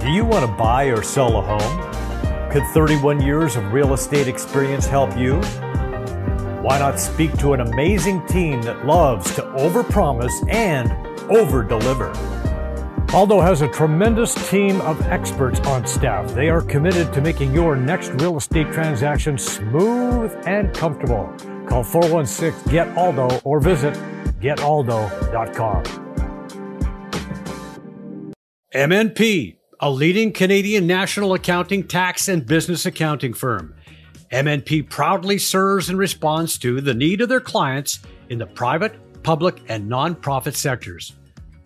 [0.00, 2.50] Do you want to buy or sell a home?
[2.50, 5.40] Could 31 years of real estate experience help you?
[6.62, 10.90] Why not speak to an amazing team that loves to overpromise and
[11.28, 12.14] overdeliver?
[13.12, 16.34] Aldo has a tremendous team of experts on staff.
[16.34, 21.32] They are committed to making your next real estate transaction smooth and comfortable.
[21.66, 23.94] Call 416 GET ALDO or visit
[24.40, 26.05] getaldo.com.
[28.76, 33.74] MNP, a leading Canadian national accounting, tax, and business accounting firm.
[34.30, 39.62] MNP proudly serves and responds to the need of their clients in the private, public,
[39.70, 41.14] and nonprofit sectors.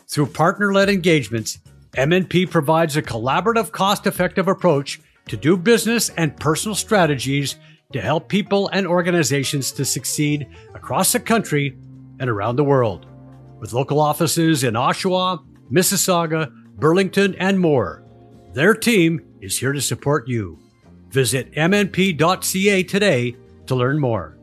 [0.06, 1.58] Through partner led engagements,
[1.96, 7.56] MNP provides a collaborative, cost effective approach to do business and personal strategies
[7.92, 10.46] to help people and organizations to succeed
[10.76, 11.76] across the country
[12.20, 13.06] and around the world.
[13.58, 16.50] with local offices in Oshawa, Mississauga,
[16.80, 18.02] Burlington, and more.
[18.54, 20.58] Their team is here to support you.
[21.10, 24.39] Visit mnp.ca today to learn more.